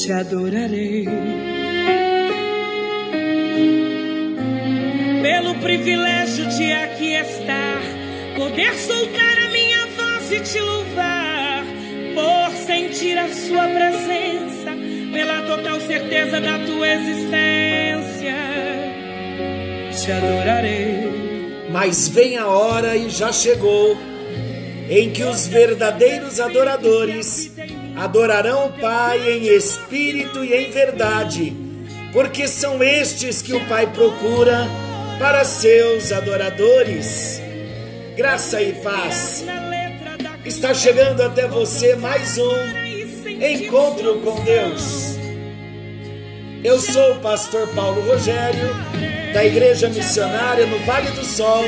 te 0.00 0.12
adorarei. 0.12 1.04
Pelo 5.22 5.54
privilégio 5.56 6.46
de 6.46 6.72
aqui 6.72 7.12
estar, 7.12 7.82
poder 8.34 8.74
soltar 8.74 9.38
a 9.38 9.50
minha 9.50 9.86
voz 9.96 10.32
e 10.32 10.40
te 10.40 10.58
louvar, 10.58 11.64
por 12.14 12.56
sentir 12.66 13.18
a 13.18 13.28
sua 13.28 13.68
presença, 13.68 14.70
pela 15.12 15.42
total 15.42 15.78
certeza 15.80 16.40
da 16.40 16.58
tua 16.60 16.88
existência, 16.88 18.36
te 19.92 20.12
adorarei. 20.12 21.10
Mas 21.70 22.08
vem 22.08 22.38
a 22.38 22.46
hora 22.46 22.96
e 22.96 23.10
já 23.10 23.30
chegou 23.30 23.98
em 24.88 25.10
que 25.10 25.22
os 25.22 25.46
verdadeiros 25.46 26.40
adoradores 26.40 27.52
adorarão 28.00 28.68
o 28.68 28.72
Pai 28.80 29.30
em 29.30 29.54
espírito 29.54 30.42
e 30.42 30.54
em 30.54 30.70
verdade, 30.70 31.54
porque 32.14 32.48
são 32.48 32.82
estes 32.82 33.42
que 33.42 33.52
o 33.52 33.66
Pai 33.66 33.86
procura 33.88 34.66
para 35.18 35.44
seus 35.44 36.10
adoradores. 36.10 37.42
Graça 38.16 38.62
e 38.62 38.72
paz. 38.72 39.44
Está 40.46 40.72
chegando 40.72 41.22
até 41.22 41.46
você 41.46 41.94
mais 41.94 42.38
um 42.38 42.54
encontro 43.38 44.18
com 44.20 44.44
Deus. 44.44 45.16
Eu 46.64 46.80
sou 46.80 47.16
o 47.16 47.20
pastor 47.20 47.68
Paulo 47.74 48.00
Rogério, 48.00 48.70
da 49.34 49.44
Igreja 49.44 49.90
Missionária 49.90 50.64
no 50.64 50.78
Vale 50.86 51.10
do 51.10 51.24
Sol, 51.24 51.64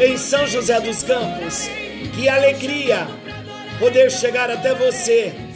em 0.00 0.16
São 0.16 0.46
José 0.46 0.80
dos 0.80 1.02
Campos. 1.02 1.68
Que 2.14 2.26
alegria 2.26 3.06
poder 3.78 4.10
chegar 4.10 4.50
até 4.50 4.74
você 4.74 5.47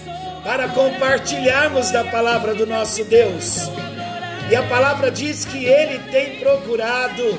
para 0.42 0.68
compartilharmos 0.68 1.90
da 1.90 2.04
palavra 2.04 2.54
do 2.54 2.66
nosso 2.66 3.04
Deus. 3.04 3.68
E 4.50 4.56
a 4.56 4.62
palavra 4.64 5.10
diz 5.10 5.44
que 5.44 5.64
ele 5.64 5.98
tem 6.10 6.38
procurado 6.38 7.38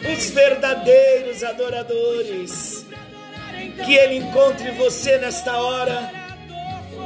os 0.00 0.30
verdadeiros 0.30 1.42
adoradores. 1.42 2.86
Que 3.84 3.94
ele 3.94 4.16
encontre 4.16 4.70
você 4.72 5.18
nesta 5.18 5.56
hora 5.56 6.10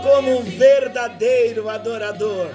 como 0.03 0.39
um 0.39 0.43
verdadeiro 0.43 1.69
adorador. 1.69 2.51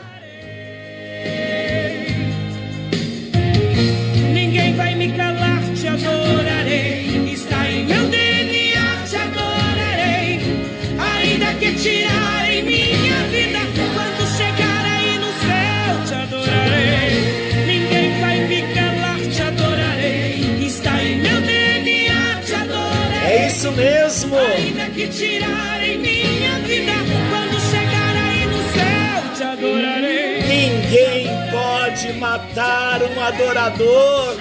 Tirarem 25.20 25.98
minha 25.98 26.60
vida, 26.60 26.94
quando 27.30 27.60
chegar 27.60 28.16
aí 28.16 28.46
no 28.46 28.64
céu, 28.72 29.36
te 29.36 29.44
adorarei. 29.44 30.42
Ninguém 30.44 31.28
pode 31.52 32.14
matar 32.14 33.04
um 33.04 33.22
adorador. 33.22 34.38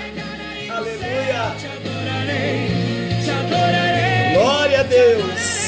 Aleluia. 0.70 1.52
Te 1.58 1.66
adorarei, 1.66 2.68
te 3.24 3.30
adorarei. 3.30 4.34
Glória 4.34 4.80
a 4.80 4.82
Deus. 4.84 5.58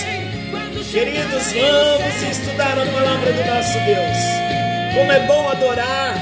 Queridos, 0.93 1.53
vamos 1.53 2.23
estudar 2.31 2.79
a 2.79 2.87
palavra 2.87 3.33
do 3.33 3.45
nosso 3.45 3.79
Deus. 3.85 4.95
Como 4.95 5.13
é 5.13 5.27
bom 5.27 5.49
adorar, 5.49 6.15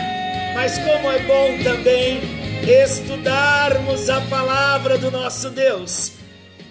mas 0.55 0.79
como 0.79 1.11
é 1.11 1.19
bom 1.21 1.63
também 1.63 2.21
estudarmos 2.67 4.09
a 4.09 4.21
palavra 4.23 4.97
do 4.97 5.11
nosso 5.11 5.51
Deus. 5.51 6.13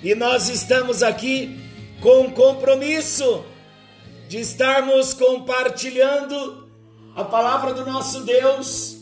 E 0.04 0.14
nós 0.14 0.48
estamos 0.48 1.02
aqui 1.02 1.67
com 2.02 2.22
um 2.22 2.32
compromisso 2.32 3.44
de 4.28 4.40
estarmos 4.40 5.14
compartilhando 5.14 6.68
a 7.16 7.24
palavra 7.24 7.74
do 7.74 7.86
nosso 7.86 8.22
Deus. 8.22 8.98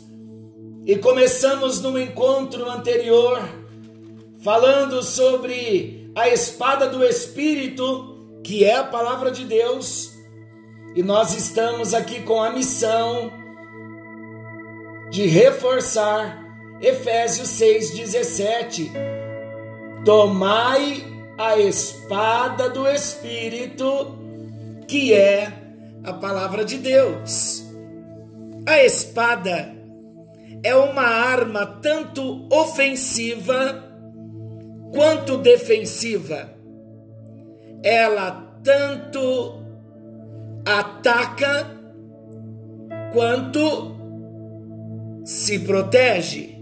E 0.86 0.96
começamos 0.98 1.82
no 1.82 2.00
encontro 2.00 2.70
anterior 2.70 3.42
falando 4.44 5.02
sobre 5.02 6.12
a 6.16 6.30
espada 6.30 6.88
do 6.88 7.04
Espírito, 7.04 8.40
que 8.44 8.64
é 8.64 8.76
a 8.76 8.84
palavra 8.84 9.32
de 9.32 9.44
Deus, 9.44 10.14
e 10.96 11.02
nós 11.02 11.36
estamos 11.36 11.94
aqui 11.94 12.22
com 12.22 12.42
a 12.42 12.52
missão 12.52 13.34
de 15.10 15.26
reforçar 15.26 16.46
Efésios 16.80 17.50
6,17. 17.50 18.92
Tomai 20.06 21.15
a 21.38 21.58
espada 21.58 22.70
do 22.70 22.88
Espírito, 22.88 24.18
que 24.88 25.14
é 25.14 25.52
a 26.04 26.14
palavra 26.14 26.64
de 26.64 26.78
Deus. 26.78 27.64
A 28.66 28.82
espada 28.84 29.76
é 30.64 30.76
uma 30.76 31.04
arma 31.04 31.66
tanto 31.82 32.48
ofensiva 32.52 33.84
quanto 34.94 35.38
defensiva. 35.38 36.50
Ela 37.84 38.32
tanto 38.64 39.62
ataca 40.66 41.76
quanto 43.14 43.96
se 45.24 45.60
protege. 45.60 46.56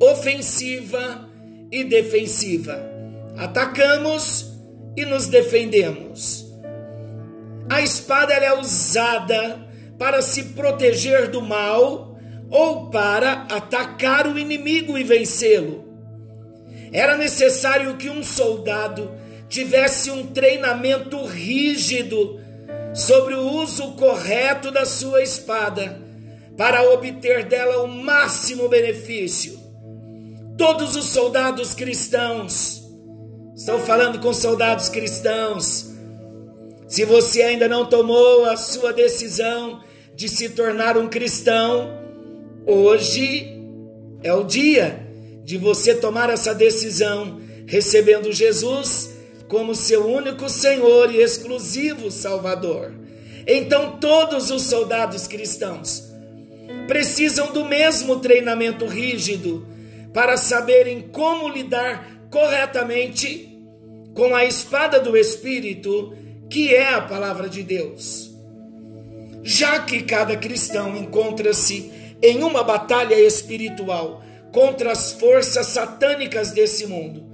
Ofensiva 0.00 1.28
e 1.72 1.82
defensiva. 1.82 2.87
Atacamos 3.38 4.52
e 4.96 5.04
nos 5.04 5.28
defendemos. 5.28 6.44
A 7.70 7.80
espada 7.80 8.32
é 8.32 8.52
usada 8.58 9.64
para 9.96 10.20
se 10.20 10.42
proteger 10.54 11.28
do 11.28 11.40
mal 11.40 12.18
ou 12.50 12.90
para 12.90 13.46
atacar 13.50 14.26
o 14.26 14.38
inimigo 14.38 14.98
e 14.98 15.04
vencê-lo. 15.04 15.84
Era 16.92 17.16
necessário 17.16 17.96
que 17.96 18.10
um 18.10 18.24
soldado 18.24 19.12
tivesse 19.48 20.10
um 20.10 20.26
treinamento 20.26 21.24
rígido 21.24 22.40
sobre 22.92 23.34
o 23.34 23.46
uso 23.46 23.92
correto 23.92 24.72
da 24.72 24.84
sua 24.84 25.22
espada 25.22 26.02
para 26.56 26.82
obter 26.90 27.44
dela 27.44 27.82
o 27.82 27.86
máximo 27.86 28.68
benefício. 28.68 29.58
Todos 30.56 30.96
os 30.96 31.06
soldados 31.06 31.72
cristãos, 31.72 32.77
estou 33.58 33.80
falando 33.80 34.20
com 34.20 34.32
soldados 34.32 34.88
cristãos, 34.88 35.90
se 36.86 37.04
você 37.04 37.42
ainda 37.42 37.66
não 37.66 37.86
tomou 37.86 38.44
a 38.44 38.56
sua 38.56 38.92
decisão 38.92 39.82
de 40.14 40.28
se 40.28 40.50
tornar 40.50 40.96
um 40.96 41.08
cristão, 41.08 41.90
hoje 42.64 43.60
é 44.22 44.32
o 44.32 44.44
dia 44.44 45.04
de 45.42 45.58
você 45.58 45.96
tomar 45.96 46.30
essa 46.30 46.54
decisão, 46.54 47.40
recebendo 47.66 48.32
Jesus 48.32 49.10
como 49.48 49.74
seu 49.74 50.06
único 50.06 50.48
Senhor 50.48 51.12
e 51.12 51.20
exclusivo 51.20 52.12
Salvador. 52.12 52.94
Então, 53.44 53.98
todos 53.98 54.52
os 54.52 54.62
soldados 54.62 55.26
cristãos 55.26 56.04
precisam 56.86 57.52
do 57.52 57.64
mesmo 57.64 58.20
treinamento 58.20 58.86
rígido 58.86 59.66
para 60.14 60.36
saberem 60.36 61.08
como 61.10 61.48
lidar 61.48 62.18
corretamente 62.30 63.57
com 64.18 64.34
a 64.34 64.44
espada 64.44 64.98
do 64.98 65.16
Espírito, 65.16 66.12
que 66.50 66.74
é 66.74 66.92
a 66.92 67.00
palavra 67.00 67.48
de 67.48 67.62
Deus. 67.62 68.32
Já 69.44 69.78
que 69.78 70.02
cada 70.02 70.36
cristão 70.36 70.96
encontra-se 70.96 71.92
em 72.20 72.42
uma 72.42 72.64
batalha 72.64 73.14
espiritual 73.14 74.20
contra 74.52 74.90
as 74.90 75.12
forças 75.12 75.68
satânicas 75.68 76.50
desse 76.50 76.84
mundo, 76.84 77.26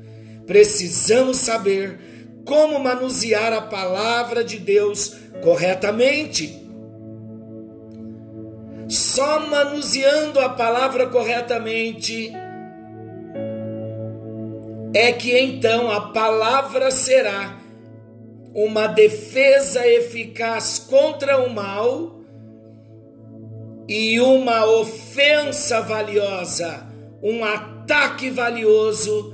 precisamos 0.46 1.38
saber 1.38 1.98
como 2.44 2.78
manusear 2.78 3.54
a 3.54 3.62
palavra 3.62 4.44
de 4.44 4.58
Deus 4.58 5.16
corretamente. 5.42 6.54
Só 8.90 9.40
manuseando 9.48 10.38
a 10.38 10.50
palavra 10.50 11.06
corretamente 11.06 12.30
é 14.94 15.12
que 15.12 15.36
então 15.36 15.90
a 15.90 16.12
palavra 16.12 16.88
será 16.92 17.58
uma 18.54 18.86
defesa 18.86 19.84
eficaz 19.84 20.78
contra 20.78 21.44
o 21.44 21.52
mal 21.52 22.20
e 23.88 24.20
uma 24.20 24.64
ofensa 24.64 25.80
valiosa, 25.80 26.86
um 27.20 27.44
ataque 27.44 28.30
valioso 28.30 29.32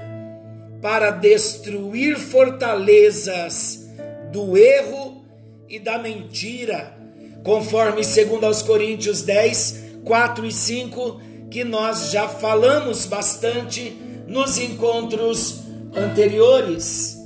para 0.80 1.10
destruir 1.10 2.16
fortalezas 2.16 3.86
do 4.32 4.56
erro 4.56 5.22
e 5.68 5.78
da 5.78 5.98
mentira, 5.98 6.96
conforme 7.44 8.02
segundo 8.02 8.44
aos 8.44 8.62
Coríntios 8.62 9.20
10, 9.20 10.00
4 10.06 10.46
e 10.46 10.52
5, 10.52 11.20
que 11.50 11.64
nós 11.64 12.10
já 12.10 12.26
falamos 12.26 13.04
bastante 13.04 14.09
nos 14.30 14.58
encontros 14.58 15.62
anteriores. 15.92 17.18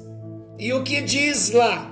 E 0.58 0.72
o 0.72 0.82
que 0.82 1.02
diz 1.02 1.52
lá? 1.52 1.90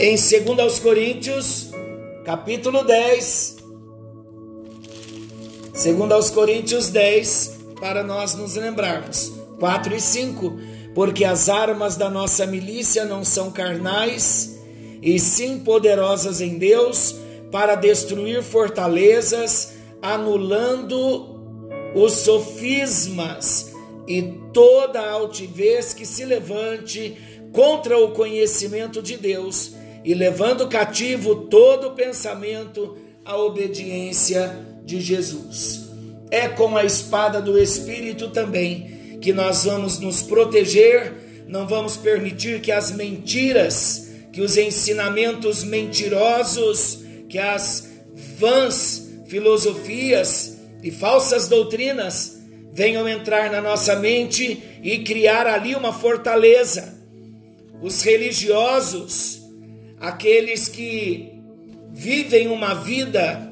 Em 0.00 0.14
2 0.14 0.60
aos 0.60 0.78
Coríntios, 0.78 1.70
capítulo 2.24 2.84
10, 2.84 3.56
2 5.72 6.12
aos 6.12 6.30
Coríntios 6.30 6.90
10, 6.90 7.58
para 7.80 8.04
nós 8.04 8.36
nos 8.36 8.54
lembrarmos, 8.54 9.32
4 9.58 9.96
e 9.96 10.00
5, 10.00 10.56
porque 10.94 11.24
as 11.24 11.48
armas 11.48 11.96
da 11.96 12.08
nossa 12.08 12.46
milícia 12.46 13.04
não 13.04 13.24
são 13.24 13.50
carnais, 13.50 14.56
e 15.02 15.18
sim 15.18 15.58
poderosas 15.58 16.40
em 16.40 16.56
Deus, 16.56 17.16
para 17.50 17.74
destruir 17.74 18.44
fortalezas, 18.44 19.72
anulando 20.00 21.35
os 21.94 22.12
sofismas 22.12 23.72
e 24.06 24.22
toda 24.52 25.00
a 25.00 25.12
altivez 25.12 25.92
que 25.92 26.06
se 26.06 26.24
levante 26.24 27.16
contra 27.52 27.98
o 27.98 28.12
conhecimento 28.12 29.02
de 29.02 29.16
Deus 29.16 29.72
e 30.04 30.14
levando 30.14 30.68
cativo 30.68 31.46
todo 31.46 31.92
pensamento 31.92 32.96
à 33.24 33.36
obediência 33.36 34.56
de 34.84 35.00
Jesus. 35.00 35.86
É 36.30 36.48
com 36.48 36.76
a 36.76 36.84
espada 36.84 37.40
do 37.40 37.58
Espírito 37.58 38.28
também 38.28 39.18
que 39.20 39.32
nós 39.32 39.64
vamos 39.64 39.98
nos 39.98 40.22
proteger, 40.22 41.44
não 41.48 41.66
vamos 41.66 41.96
permitir 41.96 42.60
que 42.60 42.70
as 42.70 42.92
mentiras, 42.92 44.08
que 44.32 44.40
os 44.40 44.56
ensinamentos 44.56 45.64
mentirosos, 45.64 47.00
que 47.28 47.38
as 47.38 47.88
vãs 48.38 49.08
filosofias 49.26 50.55
e 50.82 50.90
falsas 50.90 51.48
doutrinas 51.48 52.38
venham 52.72 53.08
entrar 53.08 53.50
na 53.50 53.60
nossa 53.60 53.96
mente 53.96 54.62
e 54.82 54.98
criar 54.98 55.46
ali 55.46 55.74
uma 55.74 55.92
fortaleza. 55.92 56.94
Os 57.82 58.02
religiosos, 58.02 59.42
aqueles 59.98 60.68
que 60.68 61.32
vivem 61.92 62.48
uma 62.48 62.74
vida 62.74 63.50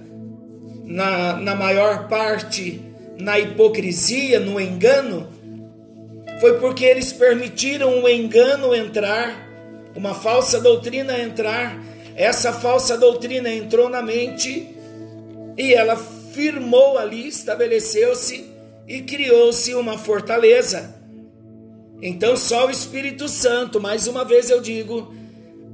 na, 0.85 1.37
na 1.37 1.55
maior 1.55 2.09
parte 2.09 2.81
na 3.19 3.39
hipocrisia, 3.39 4.41
no 4.41 4.61
engano, 4.61 5.29
foi 6.41 6.59
porque 6.59 6.85
eles 6.85 7.13
permitiram 7.13 8.03
o 8.03 8.09
engano 8.09 8.75
entrar, 8.75 9.49
uma 9.95 10.15
falsa 10.15 10.61
doutrina 10.61 11.19
entrar. 11.19 11.81
Essa 12.17 12.53
falsa 12.53 12.97
doutrina 12.99 13.49
entrou 13.51 13.89
na 13.89 14.03
mente 14.03 14.69
e 15.57 15.73
ela 15.73 15.97
firmou 16.35 16.99
ali, 16.99 17.29
estabeleceu-se 17.29 18.45
e 18.87 19.03
criou-se 19.03 19.75
uma 19.75 19.97
fortaleza. 19.97 20.95
Então, 22.03 22.37
só 22.37 22.67
o 22.67 22.71
Espírito 22.71 23.29
Santo, 23.29 23.81
mais 23.81 24.07
uma 24.07 24.25
vez 24.25 24.51
eu 24.51 24.61
digo, 24.61 25.15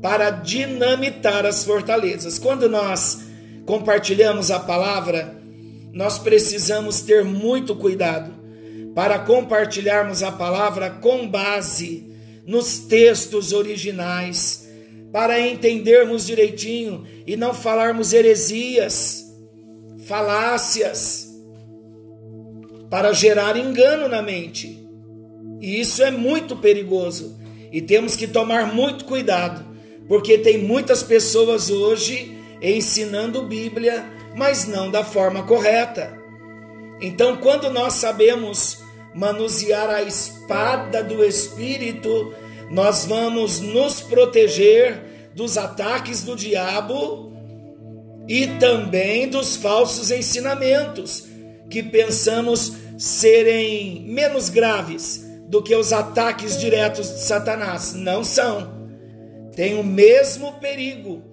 para 0.01 0.31
dinamitar 0.31 1.45
as 1.45 1.65
fortalezas. 1.65 2.39
Quando 2.39 2.69
nós 2.69 3.23
compartilhamos 3.67 4.51
a 4.51 4.61
palavra, 4.61 5.35
nós 5.93 6.19
precisamos 6.19 7.01
ter 7.01 7.25
muito 7.25 7.75
cuidado 7.75 8.33
para 8.95 9.19
compartilharmos 9.19 10.23
a 10.23 10.31
palavra 10.31 10.91
com 10.91 11.27
base 11.27 12.07
nos 12.47 12.79
textos 12.79 13.53
originais, 13.53 14.69
para 15.13 15.41
entendermos 15.41 16.27
direitinho 16.27 17.05
e 17.27 17.37
não 17.37 17.53
falarmos 17.53 18.13
heresias, 18.13 19.30
falácias 20.11 21.29
para 22.91 23.13
gerar 23.13 23.57
engano 23.57 24.09
na 24.09 24.21
mente. 24.21 24.85
E 25.61 25.81
isso 25.81 26.03
é 26.03 26.11
muito 26.11 26.57
perigoso 26.57 27.39
e 27.71 27.81
temos 27.81 28.17
que 28.17 28.27
tomar 28.27 28.75
muito 28.75 29.05
cuidado, 29.05 29.65
porque 30.09 30.37
tem 30.37 30.59
muitas 30.59 31.01
pessoas 31.05 31.71
hoje 31.71 32.37
ensinando 32.61 33.47
Bíblia, 33.47 34.05
mas 34.35 34.67
não 34.67 34.91
da 34.91 35.05
forma 35.05 35.45
correta. 35.45 36.19
Então, 37.01 37.37
quando 37.37 37.71
nós 37.71 37.95
sabemos 37.95 38.83
manusear 39.15 39.89
a 39.89 40.03
espada 40.03 41.05
do 41.05 41.25
Espírito, 41.25 42.35
nós 42.69 43.05
vamos 43.05 43.61
nos 43.61 44.01
proteger 44.01 45.31
dos 45.37 45.57
ataques 45.57 46.25
do 46.25 46.35
diabo 46.35 47.30
e 48.31 48.47
também 48.61 49.29
dos 49.29 49.57
falsos 49.57 50.13
ensinamentos 50.13 51.25
que 51.69 51.83
pensamos 51.83 52.75
serem 52.97 54.05
menos 54.07 54.49
graves 54.49 55.27
do 55.49 55.61
que 55.61 55.75
os 55.75 55.93
ataques 55.93 56.57
diretos 56.57 57.09
de 57.09 57.23
Satanás. 57.23 57.93
Não 57.93 58.23
são. 58.23 58.71
Tem 59.57 59.77
o 59.77 59.83
mesmo 59.83 60.53
perigo. 60.61 61.25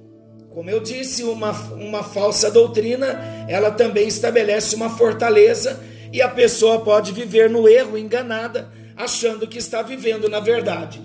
Como 0.50 0.72
eu 0.72 0.80
disse, 0.80 1.24
uma, 1.24 1.52
uma 1.74 2.02
falsa 2.02 2.50
doutrina, 2.50 3.46
ela 3.48 3.70
também 3.70 4.08
estabelece 4.08 4.76
uma 4.76 4.90
fortaleza 4.90 5.80
e 6.12 6.20
a 6.20 6.28
pessoa 6.28 6.80
pode 6.80 7.12
viver 7.12 7.48
no 7.48 7.70
erro, 7.70 7.96
enganada, 7.96 8.72
achando 8.96 9.48
que 9.48 9.60
está 9.60 9.84
vivendo 9.84 10.28
na 10.28 10.40
verdade. 10.40 11.00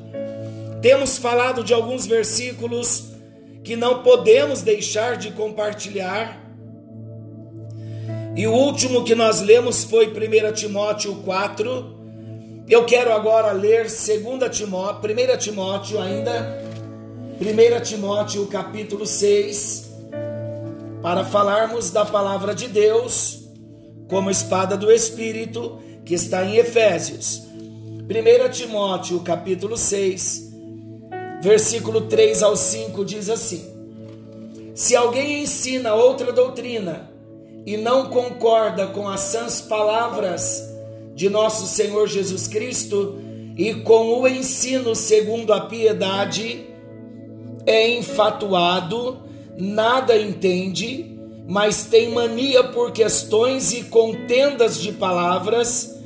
Temos 0.80 1.18
falado 1.18 1.62
de 1.62 1.74
alguns 1.74 2.06
versículos 2.06 3.11
que 3.62 3.76
não 3.76 4.02
podemos 4.02 4.62
deixar 4.62 5.16
de 5.16 5.30
compartilhar 5.30 6.42
e 8.34 8.46
o 8.46 8.52
último 8.52 9.04
que 9.04 9.14
nós 9.14 9.42
lemos 9.42 9.84
foi 9.84 10.06
1 10.06 10.52
Timóteo 10.54 11.16
4. 11.16 12.64
Eu 12.66 12.86
quero 12.86 13.12
agora 13.12 13.52
ler 13.52 13.82
2 13.82 14.56
Timóteo, 14.56 15.10
1 15.10 15.36
Timóteo 15.36 16.00
ainda, 16.00 16.64
1 17.38 17.80
Timóteo 17.82 18.46
capítulo 18.46 19.04
6, 19.04 19.90
para 21.02 21.24
falarmos 21.24 21.90
da 21.90 22.06
palavra 22.06 22.54
de 22.54 22.68
Deus 22.68 23.40
como 24.08 24.30
espada 24.30 24.78
do 24.78 24.90
Espírito, 24.90 25.78
que 26.02 26.14
está 26.14 26.42
em 26.42 26.56
Efésios. 26.56 27.42
1 28.08 28.50
Timóteo 28.50 29.20
capítulo 29.20 29.76
6, 29.76 30.51
versículo 31.42 32.02
3 32.02 32.42
ao 32.42 32.56
5 32.56 33.04
diz 33.04 33.28
assim: 33.28 33.66
Se 34.74 34.94
alguém 34.94 35.42
ensina 35.42 35.92
outra 35.94 36.32
doutrina, 36.32 37.10
e 37.66 37.76
não 37.76 38.06
concorda 38.06 38.86
com 38.86 39.08
as 39.08 39.20
sãs 39.20 39.60
palavras 39.60 40.72
de 41.14 41.28
nosso 41.28 41.66
Senhor 41.66 42.08
Jesus 42.08 42.48
Cristo 42.48 43.18
e 43.56 43.74
com 43.74 44.20
o 44.20 44.26
ensino 44.26 44.94
segundo 44.94 45.52
a 45.52 45.60
piedade, 45.60 46.66
é 47.66 47.88
enfatuado, 47.90 49.18
nada 49.56 50.16
entende, 50.16 51.16
mas 51.46 51.84
tem 51.84 52.10
mania 52.10 52.64
por 52.64 52.92
questões 52.92 53.72
e 53.72 53.84
contendas 53.84 54.80
de 54.80 54.92
palavras, 54.92 56.00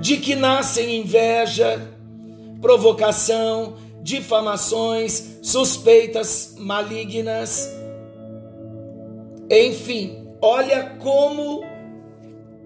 de 0.00 0.18
que 0.18 0.36
nascem 0.36 1.00
inveja, 1.00 1.88
provocação, 2.60 3.74
difamações, 4.02 5.38
suspeitas 5.42 6.54
malignas, 6.58 7.68
enfim, 9.50 10.20
Olha 10.42 10.96
como 10.98 11.62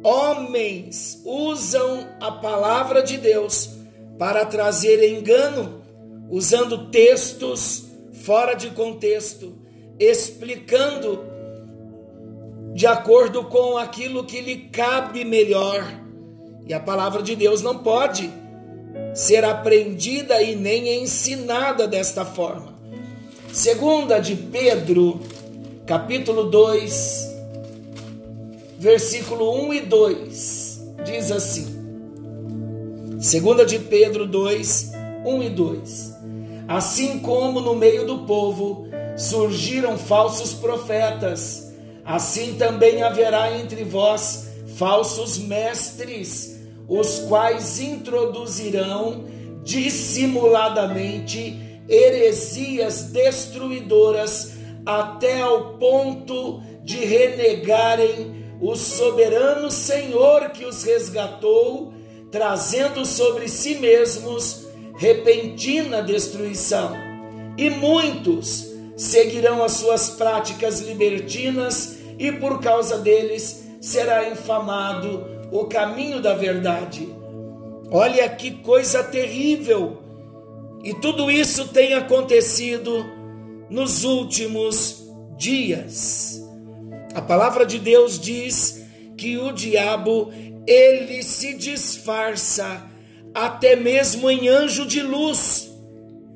homens 0.05 1.21
usam 1.25 2.07
a 2.21 2.31
palavra 2.31 3.03
de 3.03 3.19
Deus 3.19 3.71
para 4.17 4.47
trazer 4.47 5.03
engano, 5.13 5.83
usando 6.31 6.89
textos 6.91 7.87
fora 8.13 8.55
de 8.55 8.71
contexto, 8.71 9.59
explicando 9.99 11.25
de 12.75 12.87
acordo 12.87 13.45
com 13.45 13.77
aquilo 13.77 14.23
que 14.25 14.41
lhe 14.41 14.69
cabe 14.69 15.25
melhor. 15.25 15.83
E 16.65 16.73
a 16.73 16.79
palavra 16.79 17.25
de 17.25 17.35
Deus 17.35 17.61
não 17.61 17.79
pode 17.79 18.33
ser 19.15 19.45
aprendida 19.45 20.43
e 20.43 20.57
nem 20.57 21.03
ensinada 21.03 21.87
desta 21.87 22.25
forma. 22.25 22.75
Segunda 23.53 24.19
de 24.19 24.35
Pedro, 24.35 25.21
capítulo 25.87 26.51
2, 26.51 27.33
versículo 28.77 29.67
1 29.67 29.75
e 29.75 29.81
2, 29.81 30.83
diz 31.05 31.31
assim: 31.31 31.75
2 33.17 33.67
de 33.71 33.79
Pedro 33.79 34.27
2, 34.27 34.93
1 35.25 35.43
e 35.45 35.51
2. 35.51 36.15
Assim 36.67 37.21
como 37.21 37.61
no 37.61 37.77
meio 37.77 38.07
do 38.07 38.19
povo 38.21 38.89
surgiram 39.17 39.97
falsos 39.97 40.53
profetas, 40.55 41.73
assim 42.05 42.55
também 42.55 43.03
haverá 43.03 43.57
entre 43.57 43.85
vós 43.85 44.49
falsos 44.77 45.39
mestres, 45.39 46.54
os 46.89 47.21
quais 47.21 47.81
introduzirão 47.81 49.25
dissimuladamente 49.63 51.59
heresias 51.89 53.05
destruidoras 53.05 54.55
até 54.85 55.41
ao 55.41 55.75
ponto 55.79 56.61
de 56.83 56.99
renegarem 56.99 58.45
o 58.61 58.77
soberano 58.77 59.71
Senhor 59.71 60.51
que 60.51 60.65
os 60.65 60.83
resgatou, 60.85 61.93
trazendo 62.31 63.05
sobre 63.05 63.49
si 63.49 63.77
mesmos 63.77 64.67
repentina 64.97 66.03
destruição. 66.03 66.93
E 67.57 67.71
muitos 67.71 68.67
seguirão 68.97 69.63
as 69.63 69.73
suas 69.73 70.11
práticas 70.11 70.81
libertinas, 70.81 71.99
e 72.19 72.31
por 72.31 72.61
causa 72.61 72.99
deles 72.99 73.65
será 73.81 74.29
infamado 74.31 75.34
o 75.55 75.67
caminho 75.67 76.21
da 76.21 76.35
verdade. 76.35 77.09
Olha 77.89 78.29
que 78.29 78.51
coisa 78.51 79.05
terrível! 79.05 80.03
E 80.83 80.93
tudo 80.95 81.31
isso 81.31 81.69
tem 81.69 81.95
acontecido 81.95 83.07
nos 83.71 84.03
últimos 84.03 85.07
dias. 85.39 86.43
A 87.15 87.23
palavra 87.23 87.65
de 87.65 87.79
Deus 87.79 88.19
diz 88.19 88.85
que 89.17 89.39
o 89.39 89.53
diabo 89.53 90.33
ele 90.67 91.23
se 91.23 91.55
disfarça 91.55 92.91
até 93.33 93.77
mesmo 93.77 94.29
em 94.29 94.49
anjo 94.49 94.85
de 94.85 95.03
luz 95.03 95.71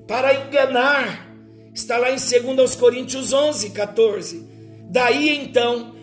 para 0.07 0.33
enganar. 0.47 1.29
Está 1.75 1.99
lá 1.99 2.13
em 2.13 2.55
2 2.55 2.77
Coríntios 2.77 3.33
11, 3.33 3.71
14. 3.71 4.47
Daí 4.89 5.29
então 5.29 5.97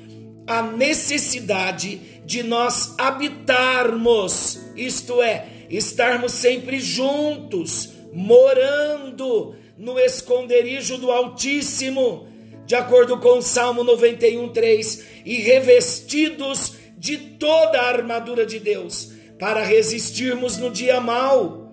a 0.45 0.61
necessidade 0.61 2.14
de 2.25 2.41
nós 2.41 2.95
habitarmos, 2.97 4.59
isto 4.75 5.21
é, 5.21 5.47
estarmos 5.69 6.31
sempre 6.31 6.79
juntos, 6.79 7.89
morando 8.11 9.55
no 9.77 9.99
esconderijo 9.99 10.97
do 10.97 11.11
Altíssimo, 11.11 12.27
de 12.65 12.75
acordo 12.75 13.19
com 13.19 13.37
o 13.37 13.41
Salmo 13.41 13.83
91, 13.83 14.49
3, 14.49 15.05
e 15.25 15.35
revestidos 15.35 16.73
de 16.97 17.17
toda 17.17 17.79
a 17.79 17.89
armadura 17.89 18.45
de 18.45 18.59
Deus, 18.59 19.11
para 19.37 19.63
resistirmos 19.63 20.57
no 20.57 20.71
dia 20.71 20.99
mau. 20.99 21.71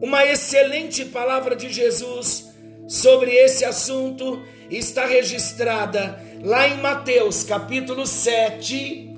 Uma 0.00 0.24
excelente 0.26 1.04
palavra 1.06 1.56
de 1.56 1.72
Jesus 1.72 2.51
sobre 2.92 3.30
esse 3.30 3.64
assunto 3.64 4.42
está 4.70 5.06
registrada 5.06 6.22
lá 6.44 6.68
em 6.68 6.78
Mateus 6.78 7.42
capítulo 7.42 8.06
7. 8.06 9.16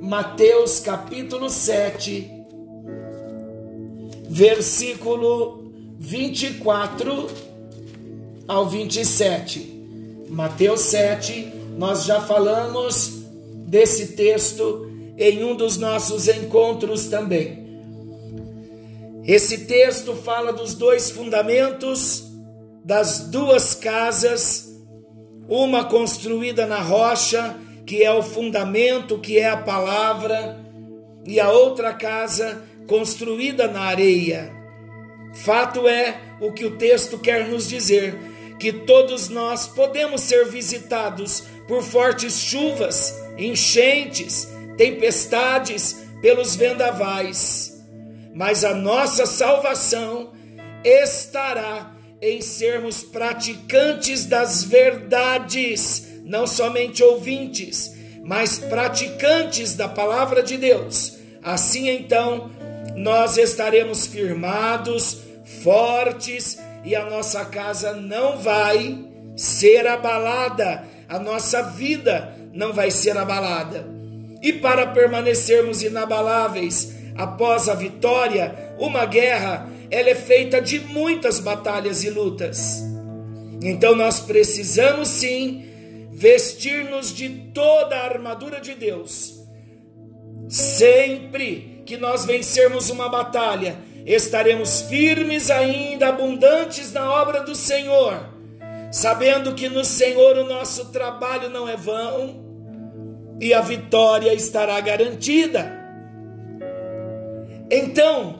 Mateus 0.00 0.80
capítulo 0.80 1.48
7, 1.48 2.28
versículo 4.28 5.72
24 5.96 7.28
ao 8.48 8.68
27. 8.68 10.24
Mateus 10.28 10.80
7, 10.80 11.52
nós 11.78 12.04
já 12.04 12.20
falamos 12.20 13.22
desse 13.68 14.16
texto 14.16 14.90
em 15.16 15.44
um 15.44 15.54
dos 15.54 15.76
nossos 15.76 16.26
encontros 16.26 17.06
também. 17.06 17.60
Esse 19.24 19.66
texto 19.66 20.16
fala 20.16 20.52
dos 20.52 20.74
dois 20.74 21.10
fundamentos 21.10 22.29
das 22.90 23.20
duas 23.20 23.72
casas, 23.72 24.68
uma 25.48 25.84
construída 25.84 26.66
na 26.66 26.80
rocha, 26.80 27.56
que 27.86 28.02
é 28.02 28.12
o 28.12 28.20
fundamento, 28.20 29.20
que 29.20 29.38
é 29.38 29.48
a 29.48 29.56
palavra, 29.56 30.58
e 31.24 31.38
a 31.38 31.52
outra 31.52 31.94
casa 31.94 32.64
construída 32.88 33.68
na 33.68 33.82
areia. 33.82 34.50
Fato 35.32 35.86
é 35.86 36.20
o 36.40 36.50
que 36.50 36.64
o 36.64 36.78
texto 36.78 37.16
quer 37.16 37.46
nos 37.46 37.68
dizer: 37.68 38.18
que 38.58 38.72
todos 38.72 39.28
nós 39.28 39.68
podemos 39.68 40.22
ser 40.22 40.46
visitados 40.46 41.44
por 41.68 41.84
fortes 41.84 42.40
chuvas, 42.40 43.14
enchentes, 43.38 44.48
tempestades, 44.76 46.08
pelos 46.20 46.56
vendavais, 46.56 47.80
mas 48.34 48.64
a 48.64 48.74
nossa 48.74 49.26
salvação 49.26 50.32
estará 50.82 51.99
em 52.22 52.40
sermos 52.40 53.02
praticantes 53.02 54.26
das 54.26 54.64
verdades, 54.64 56.06
não 56.24 56.46
somente 56.46 57.02
ouvintes, 57.02 57.94
mas 58.22 58.58
praticantes 58.58 59.74
da 59.74 59.88
palavra 59.88 60.42
de 60.42 60.56
Deus. 60.56 61.18
Assim 61.42 61.88
então, 61.88 62.50
nós 62.94 63.38
estaremos 63.38 64.06
firmados, 64.06 65.18
fortes 65.62 66.58
e 66.84 66.94
a 66.94 67.04
nossa 67.04 67.44
casa 67.44 67.94
não 67.94 68.38
vai 68.38 69.04
ser 69.36 69.86
abalada, 69.86 70.84
a 71.08 71.18
nossa 71.18 71.62
vida 71.62 72.34
não 72.52 72.72
vai 72.72 72.90
ser 72.90 73.16
abalada. 73.16 73.86
E 74.42 74.52
para 74.52 74.86
permanecermos 74.86 75.82
inabaláveis 75.82 76.94
após 77.16 77.68
a 77.68 77.74
vitória, 77.74 78.74
uma 78.78 79.04
guerra, 79.04 79.68
ela 79.90 80.10
é 80.10 80.14
feita 80.14 80.60
de 80.60 80.78
muitas 80.80 81.40
batalhas 81.40 82.04
e 82.04 82.10
lutas. 82.10 82.82
Então 83.62 83.94
nós 83.94 84.20
precisamos 84.20 85.08
sim 85.08 85.64
vestir-nos 86.12 87.14
de 87.14 87.28
toda 87.52 87.96
a 87.96 88.04
armadura 88.04 88.60
de 88.60 88.74
Deus. 88.74 89.40
Sempre 90.48 91.82
que 91.84 91.96
nós 91.96 92.24
vencermos 92.24 92.90
uma 92.90 93.08
batalha, 93.08 93.76
estaremos 94.06 94.82
firmes 94.82 95.50
ainda, 95.50 96.08
abundantes 96.08 96.92
na 96.92 97.12
obra 97.12 97.42
do 97.42 97.54
Senhor, 97.54 98.28
sabendo 98.90 99.54
que 99.54 99.68
no 99.68 99.84
Senhor 99.84 100.36
o 100.38 100.44
nosso 100.44 100.86
trabalho 100.86 101.48
não 101.50 101.68
é 101.68 101.76
vão 101.76 102.48
e 103.40 103.54
a 103.54 103.60
vitória 103.60 104.34
estará 104.34 104.80
garantida. 104.80 105.78
Então, 107.70 108.39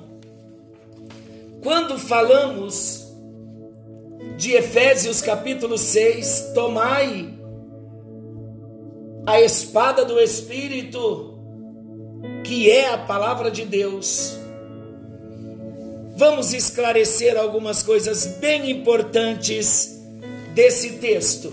quando 1.62 1.98
falamos 1.98 3.06
de 4.36 4.52
Efésios 4.52 5.20
capítulo 5.20 5.76
6, 5.76 6.52
tomai 6.54 7.34
a 9.26 9.40
espada 9.40 10.04
do 10.04 10.18
Espírito, 10.18 11.38
que 12.44 12.70
é 12.70 12.92
a 12.92 12.98
palavra 12.98 13.50
de 13.50 13.64
Deus 13.64 14.40
vamos 16.20 16.52
esclarecer 16.52 17.38
algumas 17.38 17.82
coisas 17.82 18.26
bem 18.38 18.70
importantes 18.70 19.98
desse 20.54 20.98
texto. 20.98 21.50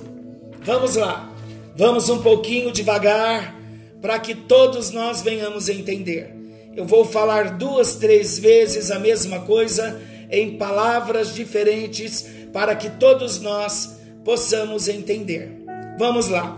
Vamos 0.62 0.98
lá, 0.98 1.34
vamos 1.74 2.10
um 2.10 2.22
pouquinho 2.22 2.70
devagar 2.70 3.56
para 4.02 4.20
que 4.20 4.36
todos 4.36 4.92
nós 4.92 5.22
venhamos 5.22 5.70
entender. 5.70 6.36
Eu 6.78 6.86
vou 6.86 7.04
falar 7.04 7.58
duas, 7.58 7.96
três 7.96 8.38
vezes 8.38 8.92
a 8.92 9.00
mesma 9.00 9.40
coisa 9.42 10.00
em 10.32 10.58
palavras 10.58 11.34
diferentes 11.34 12.26
para 12.54 12.76
que 12.76 12.90
todos 12.92 13.42
nós 13.42 14.00
possamos 14.24 14.88
entender. 14.88 15.64
Vamos 15.98 16.30
lá. 16.30 16.58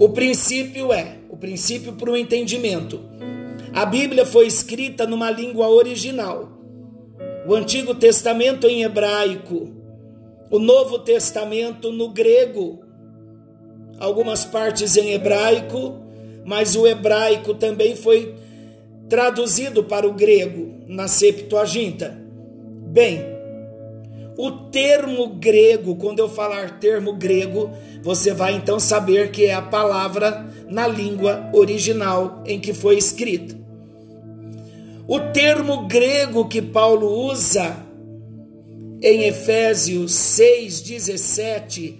O 0.00 0.08
princípio 0.08 0.92
é 0.92 1.18
o 1.28 1.36
princípio 1.36 1.92
para 1.92 2.10
o 2.10 2.16
entendimento. 2.16 3.00
A 3.74 3.84
Bíblia 3.84 4.24
foi 4.24 4.46
escrita 4.46 5.06
numa 5.06 5.30
língua 5.30 5.68
original 5.68 6.58
o 7.46 7.54
Antigo 7.54 7.94
Testamento 7.94 8.66
em 8.66 8.82
hebraico, 8.82 9.70
o 10.50 10.58
Novo 10.58 10.98
Testamento 10.98 11.90
no 11.90 12.10
grego, 12.10 12.80
algumas 13.98 14.44
partes 14.44 14.98
em 14.98 15.12
hebraico, 15.12 15.96
mas 16.44 16.76
o 16.76 16.86
hebraico 16.86 17.54
também 17.54 17.96
foi 17.96 18.34
traduzido 19.08 19.84
para 19.84 20.06
o 20.06 20.12
grego 20.12 20.74
na 20.86 21.08
Septuaginta. 21.08 22.18
Bem, 22.92 23.20
o 24.36 24.50
termo 24.50 25.28
grego, 25.28 25.96
quando 25.96 26.20
eu 26.20 26.28
falar 26.28 26.78
termo 26.78 27.14
grego, 27.14 27.70
você 28.02 28.32
vai 28.32 28.54
então 28.54 28.78
saber 28.78 29.30
que 29.30 29.46
é 29.46 29.54
a 29.54 29.62
palavra 29.62 30.46
na 30.68 30.86
língua 30.86 31.50
original 31.52 32.42
em 32.46 32.60
que 32.60 32.72
foi 32.72 32.96
escrita. 32.96 33.56
O 35.08 35.18
termo 35.32 35.88
grego 35.88 36.46
que 36.46 36.60
Paulo 36.60 37.08
usa 37.08 37.76
em 39.02 39.24
Efésios 39.24 40.12
6,17 40.12 41.94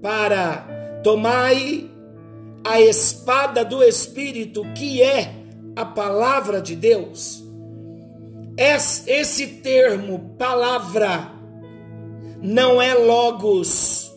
para 0.00 1.00
tomai 1.04 1.90
a 2.64 2.80
espada 2.80 3.64
do 3.64 3.82
Espírito, 3.82 4.64
que 4.74 5.02
é 5.02 5.45
a 5.76 5.84
palavra 5.84 6.60
de 6.60 6.74
Deus. 6.74 7.44
Esse 8.56 9.46
termo, 9.62 10.34
palavra, 10.38 11.30
não 12.42 12.80
é 12.80 12.94
logos. 12.94 14.10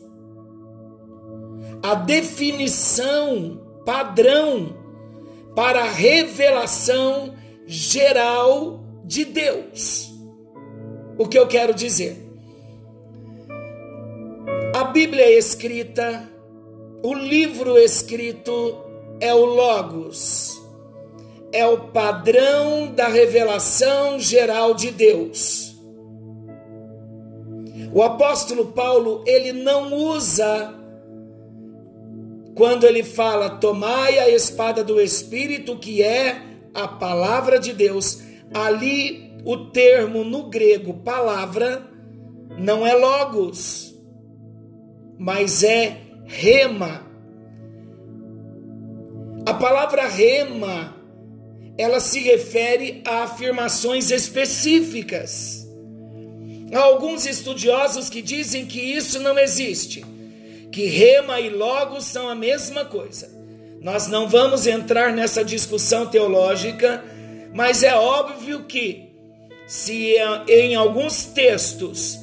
A 1.83 1.93
definição 1.93 3.61
padrão 3.85 4.75
para 5.55 5.81
a 5.81 5.89
revelação 5.89 7.35
geral 7.65 8.83
de 9.03 9.25
Deus. 9.25 10.09
O 11.17 11.27
que 11.27 11.37
eu 11.37 11.47
quero 11.47 11.73
dizer? 11.73 12.29
A 14.73 14.85
Bíblia 14.85 15.25
é 15.25 15.37
escrita, 15.37 16.29
o 17.03 17.13
livro 17.13 17.77
escrito 17.77 18.77
é 19.19 19.33
o 19.33 19.43
Logos, 19.43 20.58
é 21.51 21.65
o 21.65 21.89
padrão 21.89 22.91
da 22.91 23.07
revelação 23.07 24.19
geral 24.19 24.73
de 24.73 24.91
Deus. 24.91 25.75
O 27.91 28.03
apóstolo 28.03 28.67
Paulo, 28.67 29.23
ele 29.25 29.51
não 29.51 29.93
usa 29.93 30.75
quando 32.55 32.83
ele 32.83 33.03
fala 33.03 33.49
tomai 33.49 34.19
a 34.19 34.29
espada 34.29 34.83
do 34.83 34.99
espírito, 34.99 35.77
que 35.77 36.03
é 36.03 36.41
a 36.73 36.87
palavra 36.87 37.57
de 37.57 37.73
Deus. 37.73 38.21
Ali 38.53 39.29
o 39.45 39.57
termo 39.71 40.23
no 40.23 40.49
grego 40.49 40.93
palavra 40.95 41.87
não 42.57 42.85
é 42.85 42.93
logos, 42.93 43.95
mas 45.17 45.63
é 45.63 46.01
rema. 46.25 47.07
A 49.45 49.53
palavra 49.53 50.05
rema, 50.07 50.95
ela 51.79 52.01
se 52.01 52.19
refere 52.19 53.01
a 53.05 53.23
afirmações 53.23 54.11
específicas. 54.11 55.65
Há 56.73 56.79
alguns 56.79 57.25
estudiosos 57.25 58.09
que 58.09 58.21
dizem 58.21 58.65
que 58.65 58.81
isso 58.81 59.17
não 59.21 59.39
existe, 59.39 60.03
que 60.73 60.87
rema 60.87 61.39
e 61.39 61.49
logos 61.49 62.03
são 62.03 62.27
a 62.27 62.35
mesma 62.35 62.83
coisa. 62.83 63.31
Nós 63.79 64.09
não 64.09 64.27
vamos 64.27 64.67
entrar 64.67 65.13
nessa 65.13 65.41
discussão 65.41 66.05
teológica, 66.05 67.01
mas 67.53 67.81
é 67.81 67.95
óbvio 67.95 68.65
que, 68.65 69.13
se 69.65 70.15
em 70.49 70.75
alguns 70.75 71.27
textos 71.27 72.19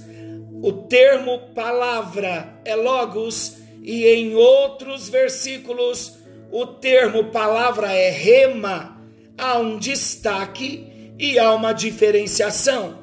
o 0.62 0.70
termo 0.70 1.38
palavra 1.54 2.60
é 2.62 2.76
logos 2.76 3.56
e 3.82 4.06
em 4.06 4.34
outros 4.34 5.08
versículos 5.08 6.12
o 6.52 6.66
termo 6.66 7.30
palavra 7.30 7.90
é 7.90 8.10
rema, 8.10 8.95
há 9.38 9.58
um 9.58 9.78
destaque 9.78 10.86
e 11.18 11.38
há 11.38 11.54
uma 11.54 11.72
diferenciação. 11.72 12.98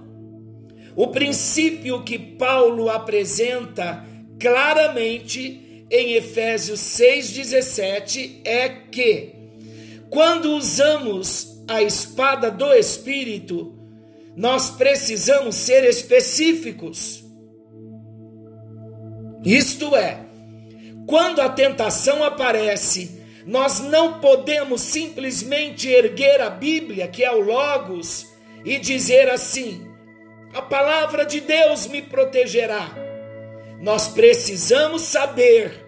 O 0.95 1.07
princípio 1.07 2.03
que 2.03 2.19
Paulo 2.19 2.89
apresenta 2.89 4.05
claramente 4.39 5.85
em 5.89 6.13
Efésios 6.13 6.79
6,17 6.79 8.41
é 8.45 8.69
que, 8.69 9.33
quando 10.09 10.51
usamos 10.51 11.63
a 11.67 11.81
espada 11.81 12.51
do 12.51 12.71
Espírito, 12.73 13.73
nós 14.35 14.71
precisamos 14.71 15.55
ser 15.55 15.83
específicos. 15.83 17.23
Isto 19.45 19.95
é, 19.95 20.25
quando 21.05 21.41
a 21.41 21.49
tentação 21.49 22.23
aparece, 22.23 23.22
nós 23.45 23.79
não 23.79 24.19
podemos 24.19 24.81
simplesmente 24.81 25.89
erguer 25.89 26.41
a 26.41 26.49
Bíblia, 26.49 27.07
que 27.07 27.23
é 27.23 27.31
o 27.31 27.41
Logos, 27.41 28.27
e 28.63 28.79
dizer 28.79 29.29
assim: 29.29 29.87
a 30.53 30.61
palavra 30.61 31.25
de 31.25 31.41
Deus 31.41 31.87
me 31.87 32.01
protegerá. 32.01 32.89
Nós 33.81 34.07
precisamos 34.07 35.01
saber 35.01 35.85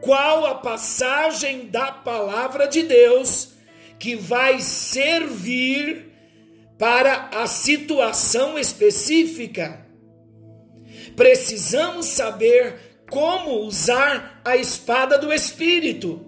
qual 0.00 0.46
a 0.46 0.56
passagem 0.56 1.66
da 1.66 1.92
palavra 1.92 2.66
de 2.66 2.82
Deus 2.82 3.52
que 3.98 4.16
vai 4.16 4.60
servir 4.60 6.10
para 6.78 7.28
a 7.32 7.46
situação 7.46 8.58
específica. 8.58 9.86
Precisamos 11.16 12.06
saber 12.06 12.87
como 13.10 13.60
usar 13.60 14.40
a 14.44 14.56
espada 14.56 15.18
do 15.18 15.32
Espírito, 15.32 16.26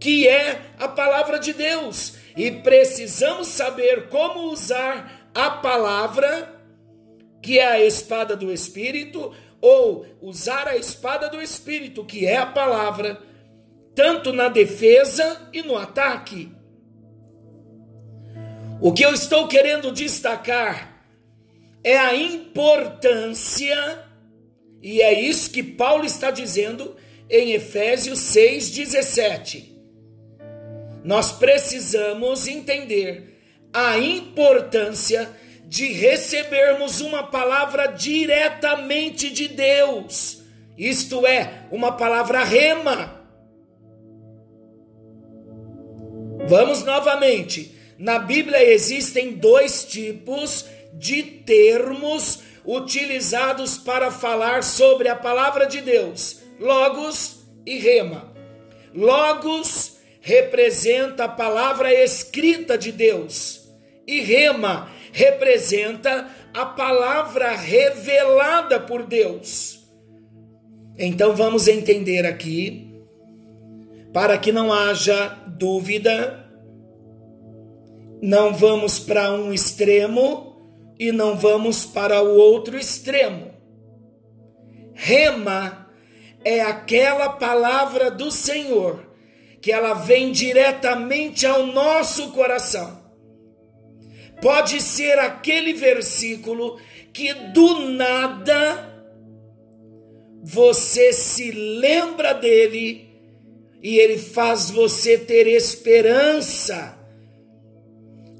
que 0.00 0.26
é 0.28 0.72
a 0.78 0.88
palavra 0.88 1.38
de 1.38 1.52
Deus, 1.52 2.14
e 2.36 2.50
precisamos 2.50 3.48
saber 3.48 4.08
como 4.08 4.50
usar 4.50 5.30
a 5.34 5.50
palavra, 5.50 6.54
que 7.42 7.58
é 7.58 7.66
a 7.66 7.80
espada 7.80 8.36
do 8.36 8.52
Espírito, 8.52 9.32
ou 9.60 10.06
usar 10.20 10.68
a 10.68 10.76
espada 10.76 11.28
do 11.28 11.40
Espírito, 11.40 12.04
que 12.04 12.26
é 12.26 12.36
a 12.36 12.46
palavra, 12.46 13.20
tanto 13.94 14.32
na 14.32 14.48
defesa 14.48 15.48
e 15.52 15.62
no 15.62 15.76
ataque. 15.76 16.52
O 18.80 18.92
que 18.92 19.04
eu 19.04 19.14
estou 19.14 19.48
querendo 19.48 19.90
destacar 19.90 21.02
é 21.82 21.96
a 21.96 22.14
importância, 22.14 24.05
e 24.82 25.00
é 25.02 25.20
isso 25.20 25.50
que 25.50 25.62
Paulo 25.62 26.04
está 26.04 26.30
dizendo 26.30 26.96
em 27.28 27.52
Efésios 27.52 28.20
6,17. 28.20 29.64
Nós 31.04 31.32
precisamos 31.32 32.46
entender 32.46 33.38
a 33.72 33.98
importância 33.98 35.28
de 35.64 35.92
recebermos 35.92 37.00
uma 37.00 37.24
palavra 37.24 37.86
diretamente 37.86 39.30
de 39.30 39.48
Deus, 39.48 40.42
isto 40.78 41.26
é, 41.26 41.64
uma 41.70 41.92
palavra 41.92 42.44
rema. 42.44 43.16
Vamos 46.48 46.84
novamente. 46.84 47.74
Na 47.98 48.18
Bíblia 48.18 48.62
existem 48.62 49.32
dois 49.32 49.84
tipos 49.84 50.66
de 50.92 51.22
termos 51.22 52.40
utilizados 52.66 53.78
para 53.78 54.10
falar 54.10 54.62
sobre 54.62 55.08
a 55.08 55.16
palavra 55.16 55.66
de 55.66 55.80
Deus: 55.80 56.40
Logos 56.58 57.46
e 57.64 57.78
Rema. 57.78 58.32
Logos 58.94 59.96
representa 60.20 61.24
a 61.24 61.28
palavra 61.28 61.92
escrita 61.94 62.76
de 62.76 62.90
Deus, 62.90 63.68
e 64.06 64.20
Rema 64.20 64.90
representa 65.12 66.28
a 66.52 66.66
palavra 66.66 67.54
revelada 67.54 68.80
por 68.80 69.04
Deus. 69.04 69.78
Então 70.98 71.36
vamos 71.36 71.68
entender 71.68 72.26
aqui, 72.26 72.90
para 74.12 74.38
que 74.38 74.50
não 74.50 74.72
haja 74.72 75.28
dúvida, 75.46 76.42
não 78.22 78.54
vamos 78.54 78.98
para 78.98 79.30
um 79.30 79.52
extremo 79.52 80.55
e 80.98 81.12
não 81.12 81.36
vamos 81.36 81.84
para 81.84 82.22
o 82.22 82.36
outro 82.36 82.76
extremo. 82.76 83.54
Rema 84.94 85.88
é 86.44 86.60
aquela 86.62 87.30
palavra 87.30 88.10
do 88.10 88.30
Senhor 88.30 89.04
que 89.60 89.72
ela 89.72 89.94
vem 89.94 90.30
diretamente 90.32 91.44
ao 91.46 91.66
nosso 91.66 92.30
coração 92.30 93.06
Pode 94.40 94.82
ser 94.82 95.18
aquele 95.18 95.72
versículo 95.72 96.78
que 97.12 97.32
do 97.32 97.88
nada 97.90 98.94
você 100.42 101.12
se 101.12 101.50
lembra 101.50 102.34
dele 102.34 103.08
e 103.82 103.98
ele 103.98 104.18
faz 104.18 104.70
você 104.70 105.16
ter 105.16 105.46
esperança. 105.46 106.98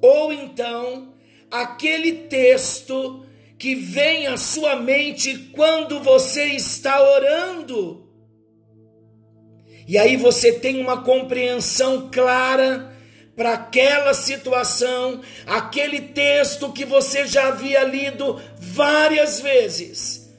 Ou 0.03 0.33
então, 0.33 1.15
aquele 1.51 2.13
texto 2.13 3.25
que 3.59 3.75
vem 3.75 4.27
à 4.27 4.37
sua 4.37 4.77
mente 4.77 5.51
quando 5.53 6.01
você 6.01 6.45
está 6.45 7.01
orando. 7.03 8.07
E 9.89 9.97
aí 9.97 10.17
você 10.17 10.53
tem 10.53 10.81
uma 10.81 11.03
compreensão 11.03 12.11
clara 12.13 12.93
para 13.37 13.53
aquela 13.53 14.15
situação, 14.15 15.21
aquele 15.47 16.01
texto 16.01 16.73
que 16.73 16.85
você 16.85 17.27
já 17.27 17.49
havia 17.49 17.85
lido 17.85 18.41
várias 18.59 19.41
vezes. 19.41 20.35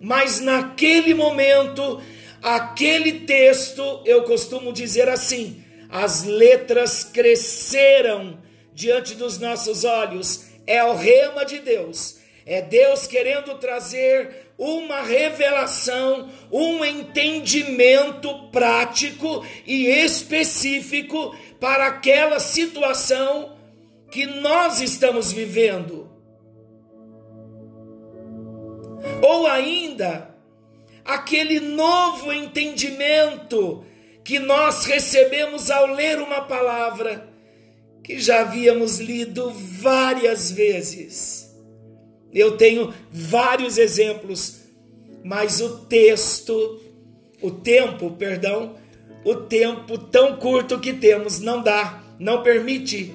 Mas 0.00 0.40
naquele 0.40 1.12
momento, 1.12 2.00
aquele 2.42 3.20
texto, 3.20 4.02
eu 4.04 4.22
costumo 4.22 4.72
dizer 4.72 5.08
assim, 5.08 5.62
as 5.90 6.22
letras 6.24 7.04
cresceram 7.04 8.38
diante 8.72 9.14
dos 9.14 9.38
nossos 9.38 9.84
olhos. 9.84 10.45
É 10.66 10.82
o 10.84 10.94
rema 10.94 11.44
de 11.44 11.58
Deus. 11.58 12.18
É 12.44 12.62
Deus 12.62 13.06
querendo 13.06 13.58
trazer 13.58 14.52
uma 14.56 15.02
revelação, 15.02 16.30
um 16.50 16.84
entendimento 16.84 18.48
prático 18.50 19.44
e 19.66 19.86
específico 19.86 21.36
para 21.60 21.86
aquela 21.86 22.38
situação 22.38 23.56
que 24.10 24.26
nós 24.26 24.80
estamos 24.80 25.32
vivendo. 25.32 26.08
Ou 29.22 29.46
ainda, 29.46 30.34
aquele 31.04 31.60
novo 31.60 32.32
entendimento 32.32 33.84
que 34.24 34.38
nós 34.38 34.84
recebemos 34.84 35.70
ao 35.70 35.86
ler 35.86 36.18
uma 36.18 36.42
palavra 36.42 37.28
que 38.06 38.20
já 38.20 38.42
havíamos 38.42 39.00
lido 39.00 39.50
várias 39.50 40.52
vezes. 40.52 41.52
Eu 42.32 42.56
tenho 42.56 42.94
vários 43.10 43.78
exemplos, 43.78 44.60
mas 45.24 45.60
o 45.60 45.78
texto, 45.86 46.80
o 47.42 47.50
tempo, 47.50 48.12
perdão, 48.12 48.76
o 49.24 49.34
tempo 49.34 49.98
tão 49.98 50.36
curto 50.36 50.78
que 50.78 50.92
temos 50.92 51.40
não 51.40 51.60
dá, 51.60 52.00
não 52.16 52.44
permite 52.44 53.12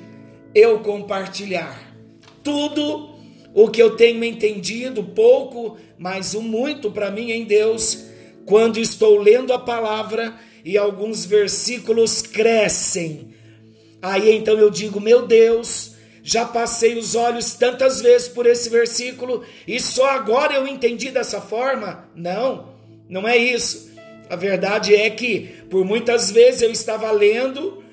eu 0.53 0.79
compartilhar 0.79 1.95
tudo 2.43 3.15
o 3.53 3.69
que 3.69 3.81
eu 3.81 3.95
tenho 3.95 4.21
entendido, 4.25 5.01
pouco, 5.01 5.77
mas 5.97 6.33
o 6.33 6.41
muito 6.41 6.91
para 6.91 7.09
mim 7.09 7.31
em 7.31 7.45
Deus, 7.45 8.07
quando 8.45 8.77
estou 8.77 9.17
lendo 9.17 9.53
a 9.53 9.59
palavra 9.59 10.37
e 10.65 10.77
alguns 10.77 11.23
versículos 11.23 12.21
crescem. 12.21 13.30
Aí 14.01 14.35
então 14.35 14.57
eu 14.57 14.69
digo, 14.69 14.99
meu 14.99 15.27
Deus, 15.27 15.95
já 16.23 16.45
passei 16.45 16.97
os 16.97 17.15
olhos 17.15 17.53
tantas 17.53 18.01
vezes 18.01 18.27
por 18.27 18.45
esse 18.45 18.69
versículo 18.69 19.43
e 19.67 19.79
só 19.79 20.09
agora 20.09 20.53
eu 20.53 20.67
entendi 20.67 21.09
dessa 21.11 21.41
forma? 21.41 22.09
Não, 22.15 22.73
não 23.09 23.27
é 23.27 23.37
isso. 23.37 23.91
A 24.29 24.35
verdade 24.35 24.95
é 24.95 25.09
que 25.09 25.63
por 25.69 25.83
muitas 25.83 26.31
vezes 26.31 26.61
eu 26.61 26.71
estava 26.71 27.11
lendo, 27.11 27.83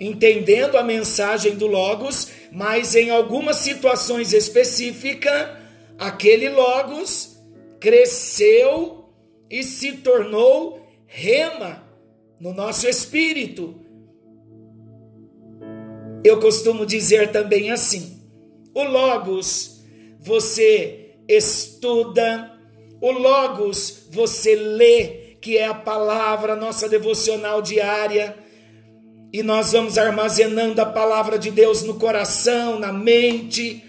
entendendo 0.00 0.76
a 0.76 0.82
mensagem 0.82 1.54
do 1.54 1.66
Logos, 1.66 2.28
mas 2.50 2.94
em 2.94 3.10
algumas 3.10 3.58
situações 3.58 4.32
específicas, 4.32 5.50
aquele 5.98 6.48
Logos 6.48 7.38
cresceu 7.78 9.04
e 9.48 9.62
se 9.62 9.92
tornou 9.92 10.84
rema 11.06 11.84
no 12.40 12.52
nosso 12.52 12.88
espírito. 12.88 13.83
Eu 16.24 16.40
costumo 16.40 16.86
dizer 16.86 17.30
também 17.30 17.70
assim: 17.70 18.22
o 18.74 18.82
Logos 18.82 19.84
você 20.18 21.16
estuda, 21.28 22.50
o 22.98 23.12
Logos 23.12 24.06
você 24.10 24.56
lê, 24.56 25.36
que 25.42 25.58
é 25.58 25.66
a 25.66 25.74
palavra, 25.74 26.56
nossa 26.56 26.88
devocional 26.88 27.60
diária. 27.60 28.36
E 29.30 29.42
nós 29.42 29.72
vamos 29.72 29.98
armazenando 29.98 30.80
a 30.80 30.86
palavra 30.86 31.38
de 31.38 31.50
Deus 31.50 31.82
no 31.82 31.98
coração, 31.98 32.78
na 32.78 32.92
mente, 32.92 33.84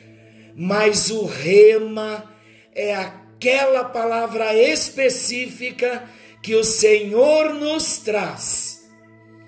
mas 0.56 1.12
o 1.12 1.24
rema 1.24 2.32
é 2.74 2.96
aquela 2.96 3.84
palavra 3.86 4.56
específica 4.56 6.04
que 6.42 6.56
o 6.56 6.64
Senhor 6.64 7.54
nos 7.54 8.00
traz. 8.00 8.84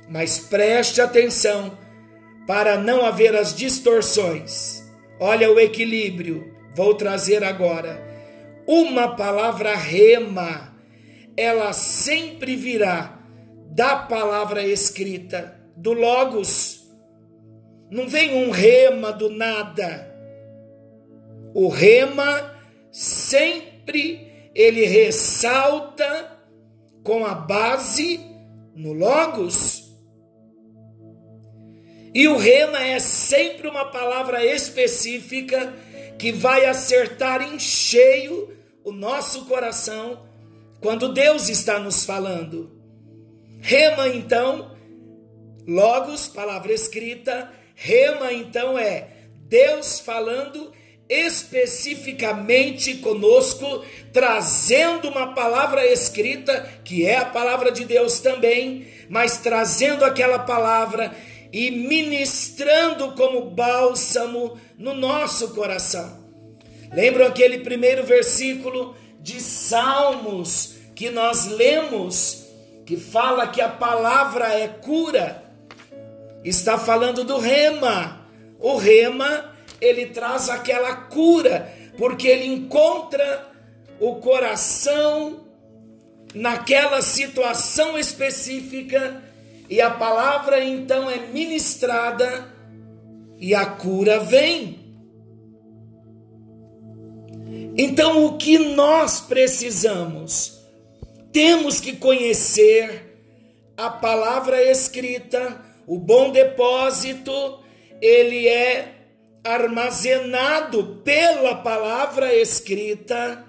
Mas 0.08 0.38
preste 0.38 1.02
atenção 1.02 1.78
para 2.48 2.78
não 2.78 3.06
haver 3.06 3.36
as 3.36 3.54
distorções. 3.54 4.84
Olha 5.20 5.52
o 5.52 5.60
equilíbrio. 5.60 6.56
Vou 6.76 6.96
trazer 6.96 7.44
agora 7.44 8.02
uma 8.66 9.16
palavra 9.16 9.76
rema 9.76 10.78
ela 11.38 11.72
sempre 11.72 12.56
virá 12.56 13.22
da 13.70 13.96
palavra 13.96 14.66
escrita, 14.66 15.56
do 15.76 15.94
Logos. 15.94 16.92
Não 17.92 18.10
vem 18.10 18.34
um 18.44 18.50
rema 18.50 19.14
do 19.14 19.30
nada. 19.30 20.12
O 21.54 21.68
rema 21.68 22.56
sempre 22.92 24.50
ele 24.56 24.84
ressalta 24.86 26.40
com 27.04 27.24
a 27.24 27.36
base 27.36 28.20
no 28.76 28.94
Logos. 28.94 29.87
E 32.14 32.28
o 32.28 32.38
rema 32.38 32.84
é 32.84 33.00
sempre 33.00 33.68
uma 33.68 33.86
palavra 33.86 34.44
específica 34.46 35.74
que 36.18 36.32
vai 36.32 36.66
acertar 36.66 37.42
em 37.42 37.60
cheio 37.60 38.56
o 38.84 38.92
nosso 38.92 39.46
coração 39.46 40.26
quando 40.80 41.14
Deus 41.14 41.50
está 41.50 41.80
nos 41.80 42.06
falando. 42.06 42.72
Rema, 43.60 44.08
então, 44.08 44.76
logos, 45.68 46.28
palavra 46.28 46.72
escrita, 46.74 47.52
rema, 47.76 48.32
então, 48.32 48.78
é 48.78 49.10
Deus 49.48 50.00
falando 50.00 50.72
especificamente 51.10 52.96
conosco, 52.96 53.84
trazendo 54.12 55.08
uma 55.10 55.34
palavra 55.34 55.86
escrita, 55.86 56.68
que 56.84 57.06
é 57.06 57.18
a 57.18 57.26
palavra 57.26 57.72
de 57.72 57.86
Deus 57.86 58.20
também, 58.20 58.88
mas 59.10 59.38
trazendo 59.38 60.04
aquela 60.04 60.40
palavra 60.40 61.16
e 61.52 61.72
ministrando 61.72 63.12
como 63.14 63.50
bálsamo 63.52 64.58
no 64.78 64.94
nosso 64.94 65.50
coração. 65.50 66.26
Lembram 66.94 67.28
aquele 67.28 67.60
primeiro 67.60 68.04
versículo 68.04 68.96
de 69.20 69.42
Salmos 69.42 70.76
que 70.96 71.10
nós 71.10 71.48
lemos, 71.48 72.46
que 72.86 72.98
fala 72.98 73.48
que 73.48 73.62
a 73.62 73.70
palavra 73.70 74.54
é 74.54 74.68
cura, 74.68 75.44
está 76.44 76.78
falando 76.78 77.24
do 77.24 77.38
rema. 77.38 78.26
O 78.60 78.78
rema, 78.78 79.54
ele 79.80 80.08
traz 80.08 80.50
aquela 80.50 80.96
cura, 80.96 81.72
porque 81.98 82.28
ele 82.28 82.46
encontra 82.46 83.48
o 84.00 84.16
coração 84.16 85.46
naquela 86.34 87.02
situação 87.02 87.98
específica 87.98 89.24
e 89.70 89.82
a 89.82 89.90
palavra 89.90 90.64
então 90.64 91.10
é 91.10 91.18
ministrada 91.28 92.54
e 93.38 93.54
a 93.54 93.66
cura 93.66 94.20
vem. 94.20 94.88
Então, 97.78 98.26
o 98.26 98.38
que 98.38 98.58
nós 98.58 99.20
precisamos? 99.20 100.60
Temos 101.32 101.80
que 101.80 101.96
conhecer 101.96 103.08
a 103.78 103.90
palavra 103.90 104.62
escrita, 104.64 105.62
o 105.86 106.00
bom 106.00 106.32
depósito, 106.32 107.60
ele 108.02 108.48
é 108.48 108.96
armazenado 109.44 111.02
pela 111.04 111.56
palavra 111.56 112.34
escrita. 112.34 113.46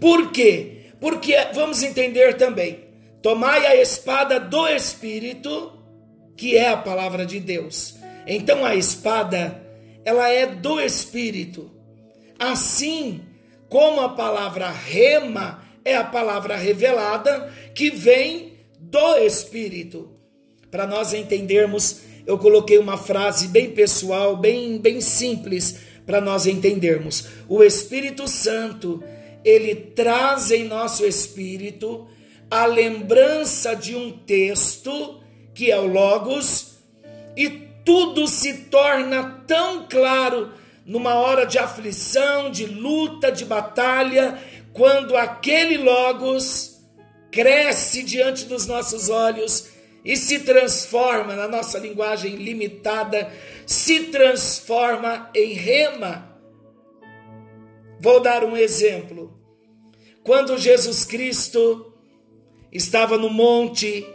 Por 0.00 0.32
quê? 0.32 0.92
Porque 0.98 1.34
vamos 1.52 1.82
entender 1.82 2.36
também. 2.36 2.87
Tomai 3.22 3.66
a 3.66 3.76
espada 3.76 4.38
do 4.38 4.68
Espírito, 4.68 5.72
que 6.36 6.56
é 6.56 6.68
a 6.68 6.76
palavra 6.76 7.26
de 7.26 7.40
Deus. 7.40 7.96
Então 8.26 8.64
a 8.64 8.76
espada, 8.76 9.60
ela 10.04 10.28
é 10.28 10.46
do 10.46 10.80
Espírito. 10.80 11.70
Assim 12.38 13.22
como 13.68 14.00
a 14.00 14.10
palavra 14.10 14.70
rema 14.70 15.62
é 15.84 15.96
a 15.96 16.04
palavra 16.04 16.56
revelada 16.56 17.52
que 17.74 17.90
vem 17.90 18.52
do 18.78 19.16
Espírito. 19.16 20.10
Para 20.70 20.86
nós 20.86 21.12
entendermos, 21.12 22.02
eu 22.26 22.38
coloquei 22.38 22.78
uma 22.78 22.96
frase 22.96 23.48
bem 23.48 23.70
pessoal, 23.70 24.36
bem, 24.36 24.78
bem 24.78 25.00
simples, 25.00 25.78
para 26.06 26.20
nós 26.20 26.46
entendermos. 26.46 27.26
O 27.48 27.62
Espírito 27.62 28.28
Santo, 28.28 29.02
ele 29.44 29.74
traz 29.74 30.50
em 30.50 30.64
nosso 30.64 31.04
espírito 31.04 32.06
a 32.50 32.66
lembrança 32.66 33.74
de 33.74 33.94
um 33.94 34.10
texto, 34.10 35.20
que 35.54 35.70
é 35.70 35.78
o 35.78 35.86
Logos, 35.86 36.78
e 37.36 37.48
tudo 37.84 38.26
se 38.26 38.64
torna 38.64 39.42
tão 39.46 39.86
claro 39.88 40.52
numa 40.84 41.14
hora 41.14 41.44
de 41.44 41.58
aflição, 41.58 42.50
de 42.50 42.64
luta, 42.64 43.30
de 43.30 43.44
batalha, 43.44 44.38
quando 44.72 45.16
aquele 45.16 45.76
Logos 45.76 46.80
cresce 47.30 48.02
diante 48.02 48.46
dos 48.46 48.66
nossos 48.66 49.10
olhos 49.10 49.68
e 50.04 50.16
se 50.16 50.40
transforma, 50.40 51.34
na 51.34 51.46
nossa 51.46 51.78
linguagem 51.78 52.36
limitada, 52.36 53.30
se 53.66 54.04
transforma 54.04 55.30
em 55.34 55.52
rema. 55.52 56.40
Vou 58.00 58.20
dar 58.20 58.44
um 58.44 58.56
exemplo. 58.56 59.38
Quando 60.22 60.56
Jesus 60.56 61.04
Cristo 61.04 61.87
estava 62.72 63.16
no 63.16 63.30
monte, 63.30 64.06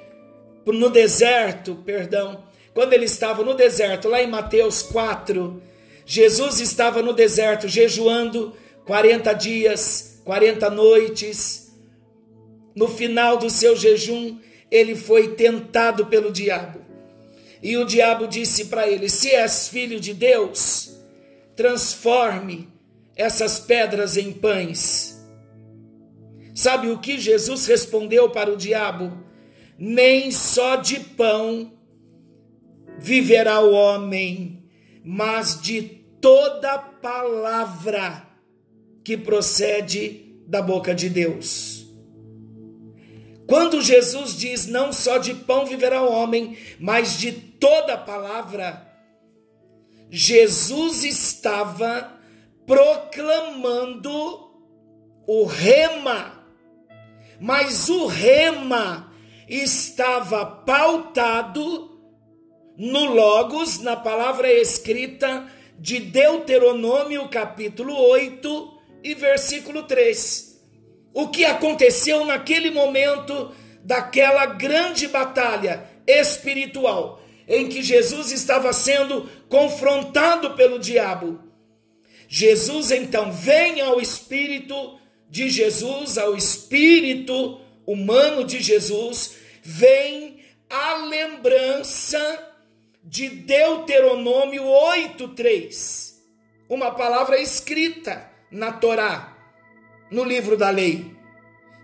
no 0.65 0.89
deserto, 0.89 1.75
perdão, 1.85 2.43
quando 2.73 2.93
ele 2.93 3.05
estava 3.05 3.43
no 3.43 3.53
deserto, 3.53 4.09
lá 4.09 4.21
em 4.21 4.27
Mateus 4.27 4.81
4, 4.81 5.61
Jesus 6.05 6.59
estava 6.59 7.01
no 7.01 7.13
deserto 7.13 7.67
jejuando 7.67 8.55
40 8.85 9.33
dias, 9.33 10.21
40 10.25 10.69
noites. 10.69 11.71
No 12.75 12.87
final 12.87 13.37
do 13.37 13.49
seu 13.49 13.75
jejum, 13.75 14.39
ele 14.71 14.95
foi 14.95 15.35
tentado 15.35 16.07
pelo 16.07 16.31
diabo. 16.31 16.81
E 17.61 17.77
o 17.77 17.85
diabo 17.85 18.27
disse 18.27 18.65
para 18.65 18.89
ele: 18.89 19.07
Se 19.07 19.29
és 19.29 19.69
filho 19.69 19.99
de 19.99 20.13
Deus, 20.13 20.97
transforme 21.55 22.67
essas 23.15 23.59
pedras 23.59 24.17
em 24.17 24.33
pães. 24.33 25.12
Sabe 26.53 26.89
o 26.89 26.99
que 26.99 27.17
Jesus 27.17 27.65
respondeu 27.65 28.29
para 28.29 28.51
o 28.51 28.57
diabo? 28.57 29.11
Nem 29.77 30.31
só 30.31 30.75
de 30.75 30.99
pão 30.99 31.73
viverá 32.99 33.59
o 33.59 33.71
homem, 33.71 34.63
mas 35.03 35.59
de 35.61 35.81
toda 36.21 36.77
palavra 36.77 38.27
que 39.03 39.17
procede 39.17 40.37
da 40.47 40.61
boca 40.61 40.93
de 40.93 41.09
Deus. 41.09 41.85
Quando 43.47 43.81
Jesus 43.81 44.37
diz 44.37 44.67
não 44.67 44.93
só 44.93 45.17
de 45.17 45.33
pão 45.33 45.65
viverá 45.65 46.01
o 46.01 46.11
homem, 46.11 46.57
mas 46.79 47.17
de 47.17 47.31
toda 47.31 47.97
palavra, 47.97 48.89
Jesus 50.09 51.03
estava 51.03 52.13
proclamando 52.65 54.11
o 55.27 55.45
rema, 55.45 56.32
mas 57.43 57.89
o 57.89 58.05
rema 58.05 59.11
estava 59.49 60.45
pautado 60.45 61.91
no 62.77 63.13
Logos, 63.13 63.79
na 63.79 63.97
palavra 63.97 64.49
escrita 64.49 65.51
de 65.77 65.99
Deuteronômio, 65.99 67.27
capítulo 67.27 67.97
8 67.97 68.81
e 69.03 69.13
versículo 69.13 69.83
3. 69.83 70.57
O 71.13 71.27
que 71.27 71.43
aconteceu 71.43 72.23
naquele 72.23 72.71
momento 72.71 73.53
daquela 73.83 74.45
grande 74.45 75.09
batalha 75.09 75.85
espiritual 76.07 77.21
em 77.45 77.67
que 77.67 77.83
Jesus 77.83 78.31
estava 78.31 78.71
sendo 78.71 79.29
confrontado 79.49 80.51
pelo 80.51 80.79
diabo. 80.79 81.41
Jesus 82.25 82.89
então 82.89 83.33
vem 83.33 83.81
ao 83.81 83.99
espírito 83.99 85.02
de 85.33 85.49
Jesus, 85.49 86.19
ao 86.19 86.37
espírito 86.37 87.59
humano 87.87 88.43
de 88.43 88.61
Jesus, 88.61 89.37
vem 89.63 90.41
a 90.69 90.93
lembrança 91.07 92.53
de 93.03 93.29
Deuteronômio 93.29 94.61
8:3, 94.63 96.21
uma 96.69 96.91
palavra 96.91 97.41
escrita 97.41 98.29
na 98.51 98.73
Torá, 98.73 99.35
no 100.11 100.23
livro 100.23 100.55
da 100.55 100.69
lei. 100.69 101.11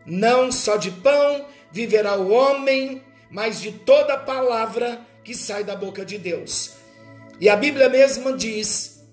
Não 0.06 0.52
só 0.52 0.78
de 0.78 0.92
pão 0.92 1.44
viverá 1.72 2.18
o 2.18 2.30
homem, 2.30 3.02
mas 3.32 3.60
de 3.60 3.72
toda 3.72 4.16
palavra 4.16 5.04
que 5.24 5.34
sai 5.34 5.64
da 5.64 5.76
boca 5.76 6.06
de 6.06 6.20
Deus. 6.20 6.74
E 7.42 7.50
a 7.50 7.56
Bíblia 7.56 7.90
mesma 7.90 8.32
diz, 8.32 9.04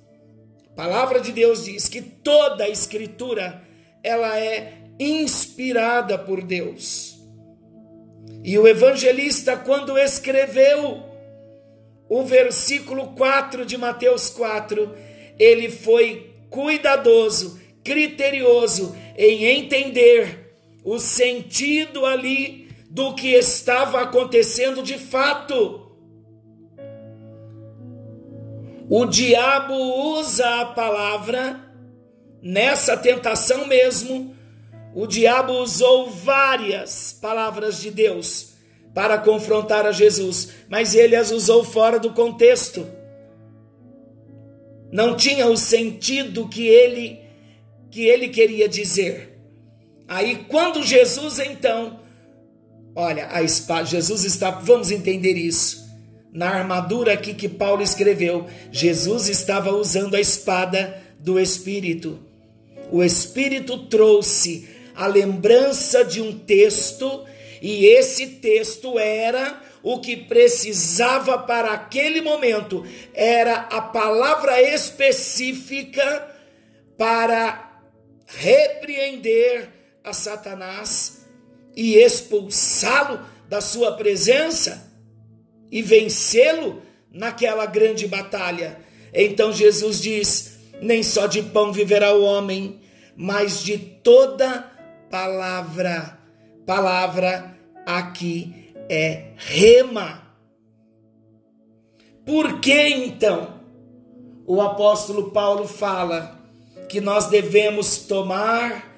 a 0.72 0.74
palavra 0.74 1.20
de 1.20 1.32
Deus 1.32 1.64
diz 1.64 1.88
que 1.88 2.02
toda 2.02 2.64
a 2.64 2.68
escritura 2.68 3.65
ela 4.06 4.38
é 4.38 4.72
inspirada 5.00 6.16
por 6.16 6.40
Deus. 6.40 7.18
E 8.44 8.56
o 8.56 8.68
evangelista 8.68 9.56
quando 9.56 9.98
escreveu 9.98 11.02
o 12.08 12.22
versículo 12.22 13.08
4 13.16 13.66
de 13.66 13.76
Mateus 13.76 14.30
4, 14.30 14.94
ele 15.36 15.68
foi 15.68 16.36
cuidadoso, 16.48 17.60
criterioso 17.82 18.96
em 19.16 19.44
entender 19.44 20.54
o 20.84 21.00
sentido 21.00 22.06
ali 22.06 22.68
do 22.88 23.12
que 23.12 23.32
estava 23.32 24.02
acontecendo 24.02 24.84
de 24.84 24.98
fato. 24.98 25.82
O 28.88 29.04
diabo 29.04 29.74
usa 29.74 30.60
a 30.60 30.66
palavra 30.66 31.65
nessa 32.46 32.96
tentação 32.96 33.66
mesmo. 33.66 34.34
O 34.94 35.06
diabo 35.06 35.52
usou 35.54 36.08
várias 36.08 37.12
palavras 37.12 37.80
de 37.80 37.90
Deus 37.90 38.54
para 38.94 39.18
confrontar 39.18 39.84
a 39.84 39.92
Jesus, 39.92 40.50
mas 40.68 40.94
ele 40.94 41.16
as 41.16 41.30
usou 41.30 41.64
fora 41.64 41.98
do 41.98 42.12
contexto. 42.12 42.86
Não 44.90 45.16
tinha 45.16 45.46
o 45.48 45.56
sentido 45.56 46.48
que 46.48 46.66
ele 46.66 47.20
que 47.90 48.06
ele 48.06 48.28
queria 48.28 48.68
dizer. 48.68 49.38
Aí 50.08 50.46
quando 50.48 50.82
Jesus 50.82 51.38
então, 51.40 52.00
olha, 52.94 53.28
a 53.32 53.42
espada, 53.42 53.84
Jesus 53.84 54.24
está, 54.24 54.50
vamos 54.50 54.90
entender 54.90 55.34
isso 55.34 55.84
na 56.32 56.50
armadura 56.50 57.14
aqui 57.14 57.34
que 57.34 57.48
Paulo 57.48 57.82
escreveu, 57.82 58.46
Jesus 58.70 59.28
estava 59.28 59.72
usando 59.72 60.14
a 60.14 60.20
espada 60.20 61.02
do 61.18 61.40
Espírito. 61.40 62.25
O 62.90 63.02
Espírito 63.02 63.86
trouxe 63.86 64.68
a 64.94 65.06
lembrança 65.06 66.04
de 66.04 66.20
um 66.20 66.38
texto, 66.38 67.24
e 67.60 67.86
esse 67.86 68.26
texto 68.26 68.98
era 68.98 69.62
o 69.82 70.00
que 70.00 70.16
precisava 70.16 71.38
para 71.38 71.72
aquele 71.72 72.20
momento, 72.20 72.84
era 73.14 73.56
a 73.56 73.80
palavra 73.80 74.60
específica 74.60 76.34
para 76.96 77.82
repreender 78.26 79.68
a 80.02 80.12
Satanás 80.12 81.26
e 81.76 81.96
expulsá-lo 81.96 83.20
da 83.48 83.60
sua 83.60 83.92
presença 83.92 84.90
e 85.70 85.82
vencê-lo 85.82 86.82
naquela 87.12 87.66
grande 87.66 88.06
batalha. 88.06 88.78
Então 89.12 89.52
Jesus 89.52 90.00
diz: 90.00 90.55
Nem 90.80 91.02
só 91.02 91.26
de 91.26 91.42
pão 91.42 91.72
viverá 91.72 92.14
o 92.14 92.22
homem, 92.22 92.80
mas 93.16 93.62
de 93.62 93.78
toda 93.78 94.70
palavra. 95.10 96.18
Palavra 96.66 97.56
aqui 97.86 98.72
é 98.88 99.32
rema. 99.36 100.22
Por 102.24 102.60
que 102.60 102.88
então 102.88 103.60
o 104.46 104.60
apóstolo 104.60 105.30
Paulo 105.30 105.66
fala 105.66 106.40
que 106.88 107.00
nós 107.00 107.26
devemos 107.26 107.98
tomar 107.98 108.96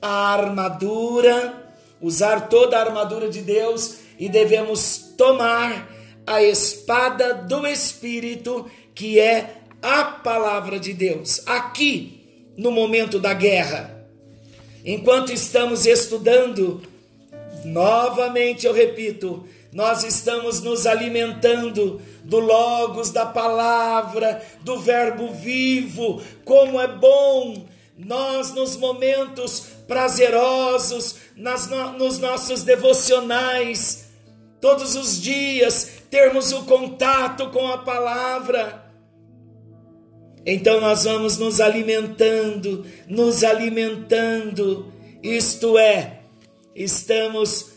a 0.00 0.32
armadura, 0.32 1.72
usar 2.00 2.48
toda 2.48 2.76
a 2.76 2.80
armadura 2.80 3.28
de 3.28 3.42
Deus 3.42 3.98
e 4.18 4.28
devemos 4.28 5.14
tomar 5.16 5.88
a 6.26 6.42
espada 6.42 7.34
do 7.34 7.66
Espírito, 7.66 8.70
que 8.94 9.18
é 9.18 9.57
a 9.82 10.04
palavra 10.04 10.78
de 10.78 10.92
Deus. 10.92 11.40
Aqui, 11.46 12.52
no 12.56 12.70
momento 12.70 13.18
da 13.18 13.32
guerra, 13.34 14.04
enquanto 14.84 15.32
estamos 15.32 15.86
estudando, 15.86 16.82
novamente 17.64 18.66
eu 18.66 18.72
repito, 18.72 19.46
nós 19.72 20.02
estamos 20.02 20.60
nos 20.60 20.86
alimentando 20.86 22.00
do 22.24 22.38
Logos, 22.38 23.10
da 23.10 23.26
palavra, 23.26 24.42
do 24.62 24.78
Verbo 24.78 25.32
vivo. 25.32 26.22
Como 26.44 26.80
é 26.80 26.88
bom 26.88 27.66
nós, 27.98 28.52
nos 28.54 28.76
momentos 28.76 29.66
prazerosos, 29.86 31.16
nas, 31.36 31.68
nos 31.98 32.18
nossos 32.18 32.62
devocionais, 32.62 34.08
todos 34.60 34.94
os 34.94 35.20
dias, 35.20 35.90
termos 36.10 36.52
o 36.52 36.64
contato 36.64 37.50
com 37.50 37.66
a 37.66 37.78
palavra. 37.78 38.87
Então 40.50 40.80
nós 40.80 41.04
vamos 41.04 41.36
nos 41.36 41.60
alimentando, 41.60 42.86
nos 43.06 43.44
alimentando, 43.44 44.90
isto 45.22 45.76
é, 45.76 46.20
estamos 46.74 47.72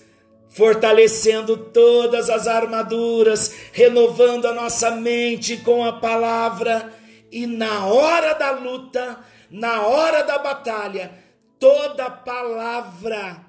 fortalecendo 0.48 1.58
todas 1.58 2.30
as 2.30 2.48
armaduras, 2.48 3.54
renovando 3.74 4.46
a 4.46 4.54
nossa 4.54 4.92
mente 4.92 5.58
com 5.58 5.84
a 5.84 6.00
palavra, 6.00 6.94
e 7.30 7.46
na 7.46 7.88
hora 7.88 8.36
da 8.36 8.52
luta, 8.52 9.20
na 9.50 9.86
hora 9.86 10.24
da 10.24 10.38
batalha, 10.38 11.12
toda 11.60 12.10
palavra 12.10 13.46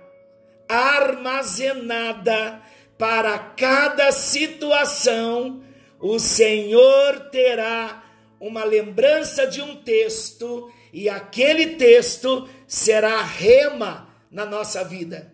armazenada 0.68 2.60
para 2.98 3.38
cada 3.38 4.10
situação, 4.10 5.62
o 6.00 6.18
Senhor 6.18 7.30
terá 7.30 8.01
uma 8.42 8.64
lembrança 8.64 9.46
de 9.46 9.62
um 9.62 9.76
texto 9.76 10.70
e 10.92 11.08
aquele 11.08 11.76
texto 11.76 12.48
será 12.66 13.22
rema 13.22 14.08
na 14.28 14.44
nossa 14.44 14.82
vida. 14.82 15.32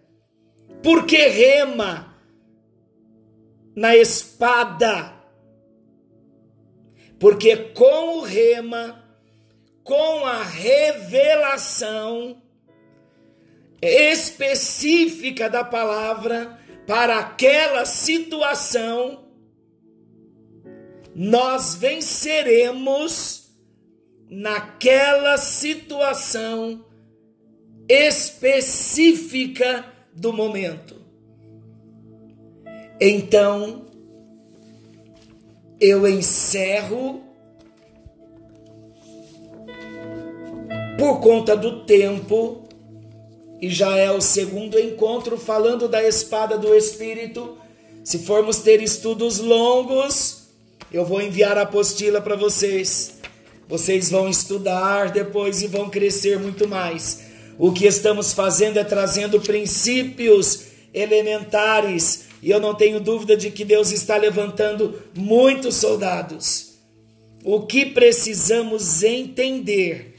Por 0.82 1.06
que 1.06 1.16
rema 1.16 2.14
na 3.74 3.96
espada? 3.96 5.14
Porque 7.18 7.56
com 7.56 8.18
o 8.18 8.20
rema, 8.20 9.02
com 9.82 10.26
a 10.26 10.42
revelação 10.42 12.42
específica 13.80 15.48
da 15.48 15.64
palavra, 15.64 16.58
para 16.86 17.18
aquela 17.18 17.86
situação, 17.86 19.27
nós 21.20 21.74
venceremos 21.74 23.50
naquela 24.30 25.36
situação 25.36 26.84
específica 27.88 29.84
do 30.14 30.32
momento. 30.32 30.94
Então, 33.00 33.86
eu 35.80 36.06
encerro 36.06 37.24
por 40.96 41.18
conta 41.20 41.56
do 41.56 41.84
tempo, 41.84 42.62
e 43.60 43.68
já 43.68 43.96
é 43.96 44.12
o 44.12 44.20
segundo 44.20 44.78
encontro 44.78 45.36
falando 45.36 45.88
da 45.88 46.00
espada 46.00 46.56
do 46.56 46.72
Espírito. 46.76 47.58
Se 48.04 48.20
formos 48.20 48.58
ter 48.58 48.80
estudos 48.80 49.40
longos, 49.40 50.37
eu 50.92 51.04
vou 51.04 51.20
enviar 51.20 51.58
a 51.58 51.62
apostila 51.62 52.20
para 52.20 52.36
vocês. 52.36 53.18
Vocês 53.68 54.10
vão 54.10 54.28
estudar 54.28 55.10
depois 55.10 55.60
e 55.62 55.66
vão 55.66 55.90
crescer 55.90 56.38
muito 56.38 56.66
mais. 56.66 57.22
O 57.58 57.72
que 57.72 57.86
estamos 57.86 58.32
fazendo 58.32 58.78
é 58.78 58.84
trazendo 58.84 59.40
princípios 59.40 60.68
elementares, 60.94 62.28
e 62.42 62.50
eu 62.50 62.58
não 62.60 62.74
tenho 62.74 63.00
dúvida 63.00 63.36
de 63.36 63.50
que 63.50 63.64
Deus 63.64 63.90
está 63.90 64.16
levantando 64.16 65.02
muitos 65.14 65.76
soldados. 65.76 66.78
O 67.44 67.66
que 67.66 67.86
precisamos 67.86 69.02
entender 69.02 70.14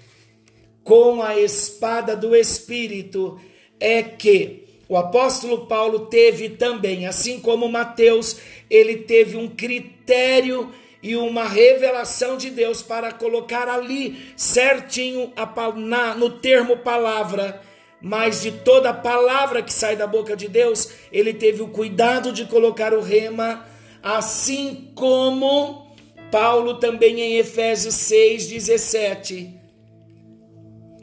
com 0.84 1.21
a 1.23 1.39
espada 1.39 2.15
do 2.15 2.36
Espírito 2.36 3.39
é 3.79 4.03
que 4.03 4.68
o 4.89 4.97
apóstolo 4.97 5.67
Paulo 5.67 6.08
teve 6.08 6.49
também, 6.49 7.06
assim 7.06 7.39
como 7.39 7.69
Mateus, 7.69 8.38
ele 8.67 8.97
teve 8.97 9.38
um 9.38 9.47
critério 9.47 10.71
e 11.02 11.15
uma 11.15 11.47
revelação 11.47 12.36
de 12.36 12.49
Deus 12.49 12.82
para 12.82 13.12
colocar 13.12 13.69
ali 13.69 14.34
certinho 14.36 15.32
a, 15.36 15.71
na, 15.73 16.15
no 16.15 16.32
termo 16.32 16.78
palavra. 16.78 17.62
Mas 18.02 18.41
de 18.41 18.52
toda 18.52 18.91
palavra 18.91 19.62
que 19.62 19.71
sai 19.71 19.95
da 19.95 20.08
boca 20.08 20.36
de 20.36 20.47
Deus, 20.47 20.89
ele 21.12 21.36
teve 21.36 21.62
o 21.62 21.67
cuidado 21.67 22.32
de 22.32 22.45
colocar 22.45 22.91
o 22.91 23.02
rema, 23.02 23.67
assim 24.02 24.91
como 24.95 25.95
Paulo 26.32 26.80
também 26.80 27.21
em 27.21 27.38
Efésios 27.38 27.93
6, 27.93 28.47
17 28.47 29.60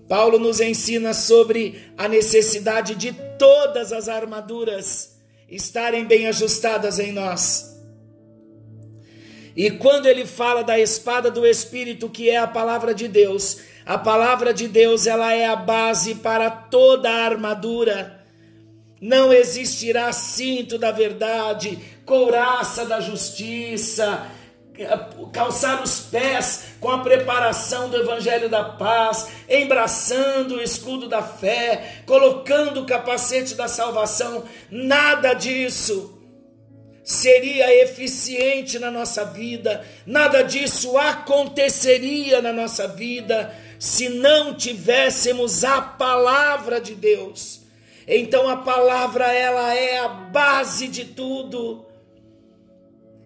Paulo 0.08 0.38
nos 0.38 0.60
ensina 0.60 1.12
sobre 1.12 1.80
a 1.96 2.06
necessidade 2.08 2.94
de 2.94 3.12
todas 3.38 3.92
as 3.92 4.08
armaduras 4.08 5.16
estarem 5.48 6.04
bem 6.04 6.26
ajustadas 6.26 6.98
em 6.98 7.12
nós. 7.12 7.76
E 9.56 9.70
quando 9.70 10.06
ele 10.06 10.26
fala 10.26 10.62
da 10.62 10.78
espada 10.78 11.30
do 11.30 11.46
espírito, 11.46 12.10
que 12.10 12.28
é 12.28 12.36
a 12.36 12.46
palavra 12.46 12.94
de 12.94 13.08
Deus, 13.08 13.58
a 13.86 13.96
palavra 13.96 14.52
de 14.52 14.68
Deus, 14.68 15.06
ela 15.06 15.32
é 15.32 15.46
a 15.46 15.56
base 15.56 16.16
para 16.16 16.50
toda 16.50 17.08
a 17.10 17.24
armadura. 17.24 18.20
Não 19.00 19.32
existirá 19.32 20.12
cinto 20.12 20.76
da 20.76 20.90
verdade, 20.90 21.78
couraça 22.04 22.84
da 22.84 23.00
justiça, 23.00 24.26
calçar 25.32 25.82
os 25.82 26.00
pés 26.00 26.64
com 26.80 26.90
a 26.90 26.98
preparação 26.98 27.88
do 27.88 27.96
Evangelho 27.96 28.48
da 28.48 28.64
Paz, 28.64 29.28
embraçando 29.48 30.56
o 30.56 30.62
escudo 30.62 31.08
da 31.08 31.22
fé, 31.22 32.02
colocando 32.06 32.80
o 32.80 32.86
capacete 32.86 33.54
da 33.54 33.68
salvação, 33.68 34.44
nada 34.70 35.32
disso 35.34 36.12
seria 37.06 37.72
eficiente 37.84 38.80
na 38.80 38.90
nossa 38.90 39.24
vida, 39.24 39.86
nada 40.04 40.42
disso 40.42 40.98
aconteceria 40.98 42.42
na 42.42 42.52
nossa 42.52 42.88
vida 42.88 43.54
se 43.78 44.08
não 44.08 44.54
tivéssemos 44.54 45.62
a 45.62 45.80
palavra 45.80 46.80
de 46.80 46.96
Deus. 46.96 47.62
Então 48.08 48.48
a 48.48 48.56
palavra 48.56 49.32
ela 49.32 49.72
é 49.74 49.98
a 49.98 50.08
base 50.08 50.88
de 50.88 51.04
tudo. 51.04 51.85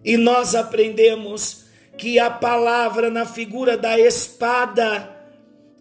E 0.03 0.17
nós 0.17 0.55
aprendemos 0.55 1.65
que 1.97 2.17
a 2.17 2.29
palavra, 2.29 3.09
na 3.09 3.25
figura 3.25 3.77
da 3.77 3.99
espada, 3.99 5.15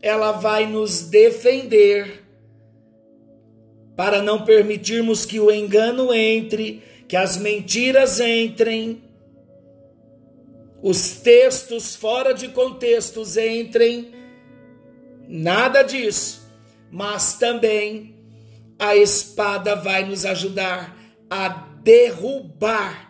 ela 0.02 0.32
vai 0.32 0.66
nos 0.66 1.02
defender 1.02 2.24
para 3.96 4.22
não 4.22 4.44
permitirmos 4.44 5.24
que 5.24 5.38
o 5.38 5.50
engano 5.50 6.12
entre, 6.12 6.82
que 7.06 7.16
as 7.16 7.36
mentiras 7.36 8.20
entrem, 8.20 9.02
os 10.82 11.12
textos 11.20 11.94
fora 11.94 12.32
de 12.32 12.48
contextos 12.48 13.36
entrem, 13.36 14.12
nada 15.28 15.82
disso, 15.82 16.48
mas 16.90 17.34
também 17.34 18.14
a 18.78 18.96
espada 18.96 19.76
vai 19.76 20.04
nos 20.04 20.24
ajudar 20.24 20.96
a 21.28 21.48
derrubar 21.82 23.09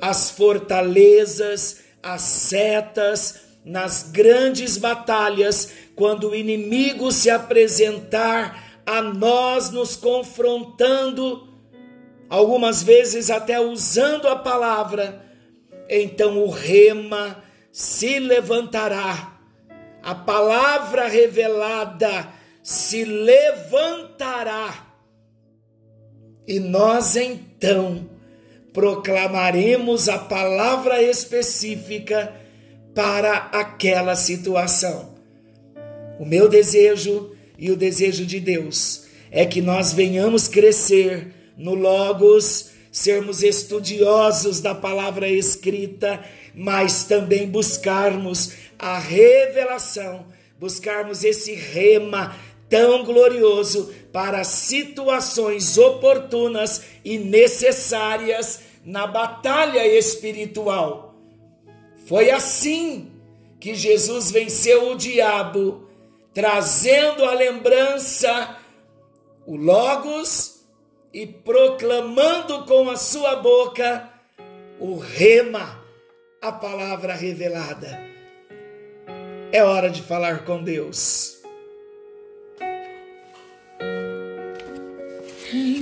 as 0.00 0.30
fortalezas, 0.30 1.82
as 2.02 2.22
setas, 2.22 3.40
nas 3.64 4.04
grandes 4.10 4.76
batalhas, 4.76 5.72
quando 5.94 6.30
o 6.30 6.34
inimigo 6.34 7.12
se 7.12 7.28
apresentar 7.28 8.80
a 8.86 9.02
nós, 9.02 9.70
nos 9.70 9.96
confrontando, 9.96 11.48
algumas 12.28 12.82
vezes 12.82 13.30
até 13.30 13.60
usando 13.60 14.26
a 14.28 14.36
palavra, 14.36 15.24
então 15.88 16.38
o 16.38 16.50
rema 16.50 17.42
se 17.70 18.18
levantará, 18.18 19.38
a 20.02 20.14
palavra 20.14 21.06
revelada 21.06 22.28
se 22.62 23.04
levantará, 23.04 24.86
e 26.46 26.58
nós 26.58 27.14
então 27.16 28.09
proclamaremos 28.72 30.08
a 30.08 30.18
palavra 30.18 31.02
específica 31.02 32.34
para 32.94 33.36
aquela 33.52 34.14
situação. 34.14 35.14
O 36.18 36.26
meu 36.26 36.48
desejo 36.48 37.34
e 37.58 37.70
o 37.70 37.76
desejo 37.76 38.26
de 38.26 38.38
Deus 38.40 39.04
é 39.30 39.46
que 39.46 39.60
nós 39.60 39.92
venhamos 39.92 40.48
crescer 40.48 41.34
no 41.56 41.74
Logos, 41.74 42.70
sermos 42.90 43.42
estudiosos 43.42 44.60
da 44.60 44.74
palavra 44.74 45.28
escrita, 45.28 46.24
mas 46.54 47.04
também 47.04 47.46
buscarmos 47.46 48.52
a 48.78 48.98
revelação, 48.98 50.26
buscarmos 50.58 51.22
esse 51.22 51.54
rema 51.54 52.36
tão 52.68 53.04
glorioso 53.04 53.92
para 54.12 54.44
situações 54.44 55.78
oportunas 55.78 56.84
e 57.04 57.18
necessárias 57.18 58.62
na 58.84 59.06
batalha 59.06 59.86
espiritual. 59.86 61.14
Foi 62.06 62.30
assim 62.30 63.12
que 63.60 63.74
Jesus 63.74 64.30
venceu 64.30 64.92
o 64.92 64.96
diabo, 64.96 65.88
trazendo 66.32 67.24
a 67.24 67.34
lembrança, 67.34 68.56
o 69.46 69.54
Logos, 69.56 70.60
e 71.12 71.26
proclamando 71.26 72.64
com 72.64 72.88
a 72.88 72.96
sua 72.96 73.36
boca 73.36 74.08
o 74.78 74.96
rema, 74.96 75.84
a 76.40 76.52
palavra 76.52 77.14
revelada. 77.14 78.00
É 79.52 79.62
hora 79.62 79.90
de 79.90 80.00
falar 80.00 80.44
com 80.44 80.62
Deus. 80.62 81.39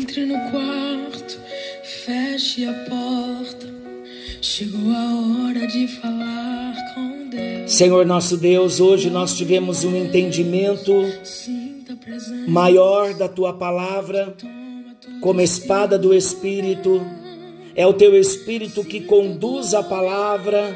Entre 0.09 0.25
no 0.25 0.39
quarto, 0.51 1.39
feche 1.85 2.65
a 2.65 2.73
porta. 2.89 3.67
Chegou 4.41 4.91
a 4.91 5.47
hora 5.47 5.67
de 5.67 5.87
falar 5.87 6.75
com 6.95 7.29
Deus. 7.29 7.71
Senhor 7.71 8.07
nosso 8.07 8.39
Deus, 8.39 8.81
hoje 8.81 9.11
nós 9.11 9.37
tivemos 9.37 9.85
um 9.85 9.95
entendimento 9.95 10.95
maior 12.49 13.13
da 13.13 13.29
tua 13.29 13.53
palavra, 13.53 14.35
como 15.21 15.43
espada 15.43 15.99
do 15.99 16.15
Espírito. 16.15 17.03
É 17.77 17.87
o 17.87 17.93
teu 17.93 18.19
Espírito 18.19 18.83
que 18.83 19.03
conduz 19.03 19.75
a 19.75 19.83
palavra, 19.83 20.75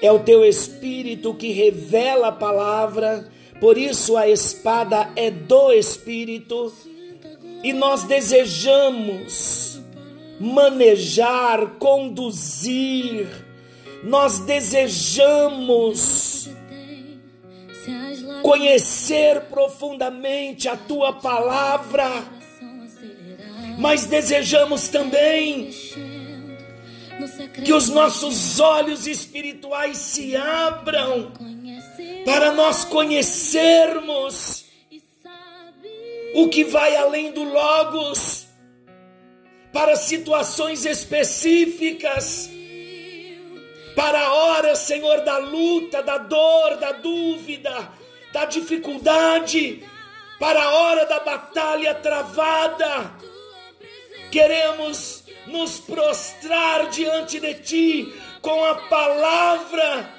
é 0.00 0.12
o 0.12 0.20
teu 0.20 0.44
Espírito 0.44 1.34
que 1.34 1.50
revela 1.50 2.28
a 2.28 2.32
palavra. 2.32 3.28
Por 3.58 3.76
isso 3.76 4.16
a 4.16 4.28
espada 4.28 5.10
é 5.16 5.32
do 5.32 5.72
Espírito 5.72 6.72
e 7.62 7.72
nós 7.72 8.02
desejamos 8.02 9.80
manejar, 10.40 11.66
conduzir, 11.78 13.28
nós 14.02 14.40
desejamos 14.40 16.50
conhecer 18.42 19.42
profundamente 19.42 20.68
a 20.68 20.76
tua 20.76 21.12
palavra, 21.12 22.24
mas 23.78 24.06
desejamos 24.06 24.88
também 24.88 25.70
que 27.64 27.72
os 27.72 27.88
nossos 27.88 28.58
olhos 28.58 29.06
espirituais 29.06 29.98
se 29.98 30.34
abram 30.34 31.30
para 32.24 32.52
nós 32.52 32.84
conhecermos 32.84 34.61
o 36.34 36.48
que 36.48 36.64
vai 36.64 36.96
além 36.96 37.32
do 37.32 37.44
Logos, 37.44 38.46
para 39.72 39.96
situações 39.96 40.84
específicas, 40.84 42.50
para 43.94 44.20
a 44.20 44.32
hora, 44.32 44.76
Senhor, 44.76 45.20
da 45.22 45.38
luta, 45.38 46.02
da 46.02 46.18
dor, 46.18 46.76
da 46.76 46.92
dúvida, 46.92 47.90
da 48.32 48.44
dificuldade, 48.44 49.82
para 50.38 50.62
a 50.62 50.70
hora 50.70 51.06
da 51.06 51.20
batalha 51.20 51.94
travada. 51.94 53.12
Queremos 54.30 55.24
nos 55.46 55.78
prostrar 55.80 56.88
diante 56.88 57.38
de 57.38 57.54
Ti 57.54 58.14
com 58.40 58.64
a 58.64 58.74
palavra 58.74 60.10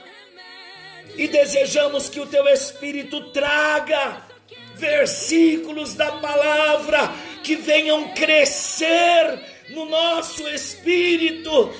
e 1.17 1.27
desejamos 1.27 2.09
que 2.09 2.19
o 2.19 2.27
Teu 2.27 2.47
Espírito 2.47 3.31
traga 3.31 4.32
versículos 4.75 5.93
da 5.93 6.11
palavra 6.13 7.11
que 7.43 7.55
venham 7.55 8.09
crescer 8.09 9.39
no 9.69 9.85
nosso 9.85 10.47
espírito 10.47 11.73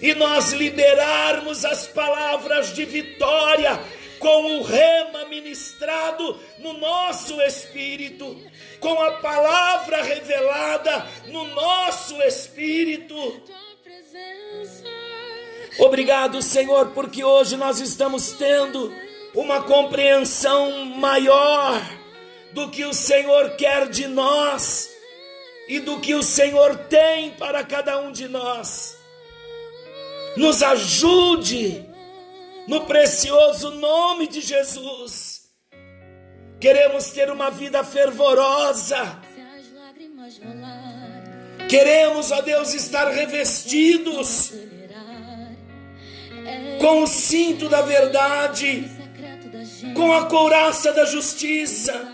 e 0.00 0.14
nós 0.14 0.52
liberarmos 0.52 1.64
as 1.64 1.86
palavras 1.86 2.74
de 2.74 2.84
vitória 2.84 3.80
com 4.18 4.58
o 4.58 4.62
rema 4.62 5.26
ministrado 5.26 6.38
no 6.58 6.72
nosso 6.74 7.40
espírito, 7.42 8.40
com 8.80 9.02
a 9.02 9.12
palavra 9.12 10.02
revelada 10.02 11.06
no 11.26 11.44
nosso 11.48 12.20
espírito. 12.22 13.14
Obrigado, 15.78 16.40
Senhor, 16.40 16.90
porque 16.90 17.24
hoje 17.24 17.56
nós 17.56 17.80
estamos 17.80 18.32
tendo 18.32 18.94
uma 19.34 19.62
compreensão 19.62 20.84
maior 20.84 21.82
do 22.54 22.70
que 22.70 22.84
o 22.84 22.94
Senhor 22.94 23.56
quer 23.56 23.88
de 23.88 24.06
nós 24.06 24.88
e 25.68 25.80
do 25.80 26.00
que 26.00 26.14
o 26.14 26.22
Senhor 26.22 26.76
tem 26.88 27.32
para 27.32 27.64
cada 27.64 27.98
um 27.98 28.12
de 28.12 28.28
nós. 28.28 28.96
Nos 30.36 30.62
ajude 30.62 31.84
no 32.68 32.82
precioso 32.86 33.72
nome 33.72 34.28
de 34.28 34.40
Jesus. 34.40 35.48
Queremos 36.60 37.10
ter 37.10 37.28
uma 37.30 37.50
vida 37.50 37.82
fervorosa. 37.82 39.20
Queremos, 41.68 42.30
ó 42.30 42.40
Deus, 42.40 42.72
estar 42.72 43.10
revestidos 43.10 44.52
com 46.80 47.02
o 47.02 47.06
cinto 47.06 47.68
da 47.68 47.82
verdade, 47.82 48.90
com 49.94 50.12
a 50.12 50.26
couraça 50.26 50.92
da 50.92 51.04
justiça. 51.04 52.13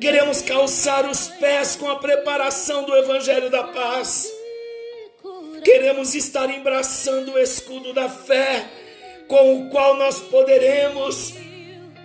Queremos 0.00 0.42
calçar 0.42 1.10
os 1.10 1.26
pés 1.26 1.74
com 1.74 1.90
a 1.90 1.96
preparação 1.96 2.84
do 2.84 2.94
Evangelho 2.94 3.50
da 3.50 3.64
Paz. 3.64 4.30
Queremos 5.64 6.14
estar 6.14 6.48
embraçando 6.48 7.32
o 7.32 7.38
escudo 7.38 7.92
da 7.92 8.08
fé, 8.08 8.64
com 9.26 9.56
o 9.56 9.70
qual 9.70 9.96
nós 9.96 10.20
poderemos 10.20 11.34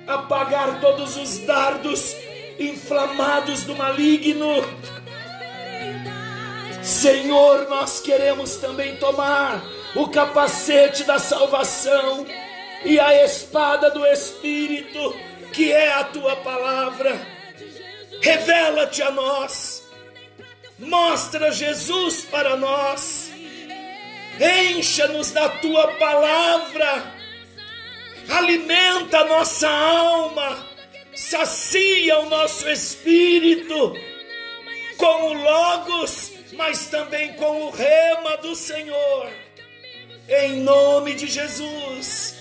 apagar 0.07 0.81
todos 0.81 1.17
os 1.17 1.37
dardos 1.39 2.15
inflamados 2.59 3.63
do 3.63 3.75
maligno. 3.75 4.63
Senhor, 6.81 7.69
nós 7.69 7.99
queremos 7.99 8.55
também 8.55 8.95
tomar 8.95 9.63
o 9.95 10.07
capacete 10.07 11.03
da 11.03 11.19
salvação 11.19 12.25
e 12.83 12.99
a 12.99 13.23
espada 13.23 13.91
do 13.91 14.03
Espírito, 14.07 15.15
que 15.53 15.71
é 15.71 15.93
a 15.93 16.03
tua 16.03 16.35
palavra. 16.37 17.32
Revela-te 18.23 19.01
a 19.01 19.11
nós, 19.11 19.83
mostra 20.79 21.51
Jesus 21.51 22.23
para 22.23 22.55
nós, 22.55 23.29
encha-nos 24.39 25.31
da 25.31 25.49
tua 25.49 25.89
palavra, 25.95 27.03
alimenta 28.29 29.19
a 29.19 29.25
nossa 29.25 29.69
alma, 29.69 30.65
sacia 31.13 32.17
o 32.19 32.29
nosso 32.29 32.69
espírito 32.69 33.93
com 34.95 35.31
o 35.31 35.33
Logos, 35.33 36.31
mas 36.53 36.87
também 36.87 37.33
com 37.33 37.63
o 37.63 37.71
rema 37.71 38.37
do 38.37 38.55
Senhor. 38.55 39.29
Em 40.29 40.61
nome 40.61 41.13
de 41.13 41.27
Jesus, 41.27 42.37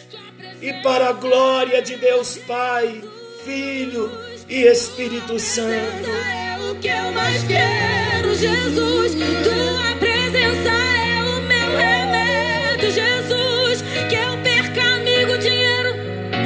e 0.60 0.72
para 0.74 1.08
a 1.08 1.12
glória 1.12 1.82
de 1.82 1.96
Deus 1.96 2.38
Pai, 2.38 3.02
Filho 3.44 4.31
e 4.52 4.66
Espírito 4.66 5.38
Santo. 5.38 6.10
É 6.10 6.58
o 6.70 6.74
que 6.74 6.88
eu 6.88 7.10
mais 7.12 7.42
quero, 7.44 8.34
Jesus. 8.34 9.14
Tua 9.14 9.96
presença 9.98 10.70
é 10.70 11.24
o 11.24 11.40
meu 11.40 11.76
remédio, 11.78 12.90
Jesus. 12.90 13.82
Que 14.10 14.14
eu 14.14 14.36
perca 14.42 14.82
amigo, 14.82 15.38
dinheiro, 15.38 15.94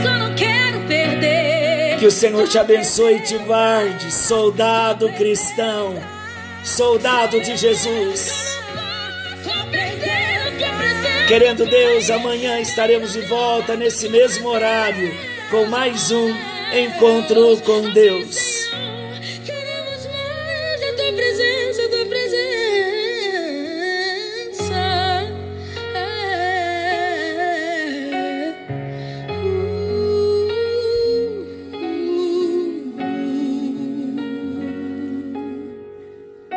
só 0.04 0.18
não 0.18 0.32
quero 0.36 0.80
perder. 0.86 1.98
Que 1.98 2.06
o 2.06 2.10
Senhor 2.12 2.46
te 2.46 2.58
abençoe 2.58 3.16
e 3.16 3.22
te 3.22 3.38
guarde, 3.38 4.12
soldado 4.14 5.12
cristão, 5.14 6.00
soldado 6.62 7.40
de 7.40 7.56
Jesus. 7.56 8.56
Querendo 11.26 11.66
Deus, 11.66 12.08
amanhã 12.08 12.60
estaremos 12.60 13.14
de 13.14 13.22
volta 13.22 13.74
nesse 13.74 14.08
mesmo 14.08 14.48
horário 14.48 15.12
com 15.50 15.66
mais 15.66 16.12
um 16.12 16.55
encontro 16.72 17.60
com 17.62 17.92
Deus. 17.92 18.55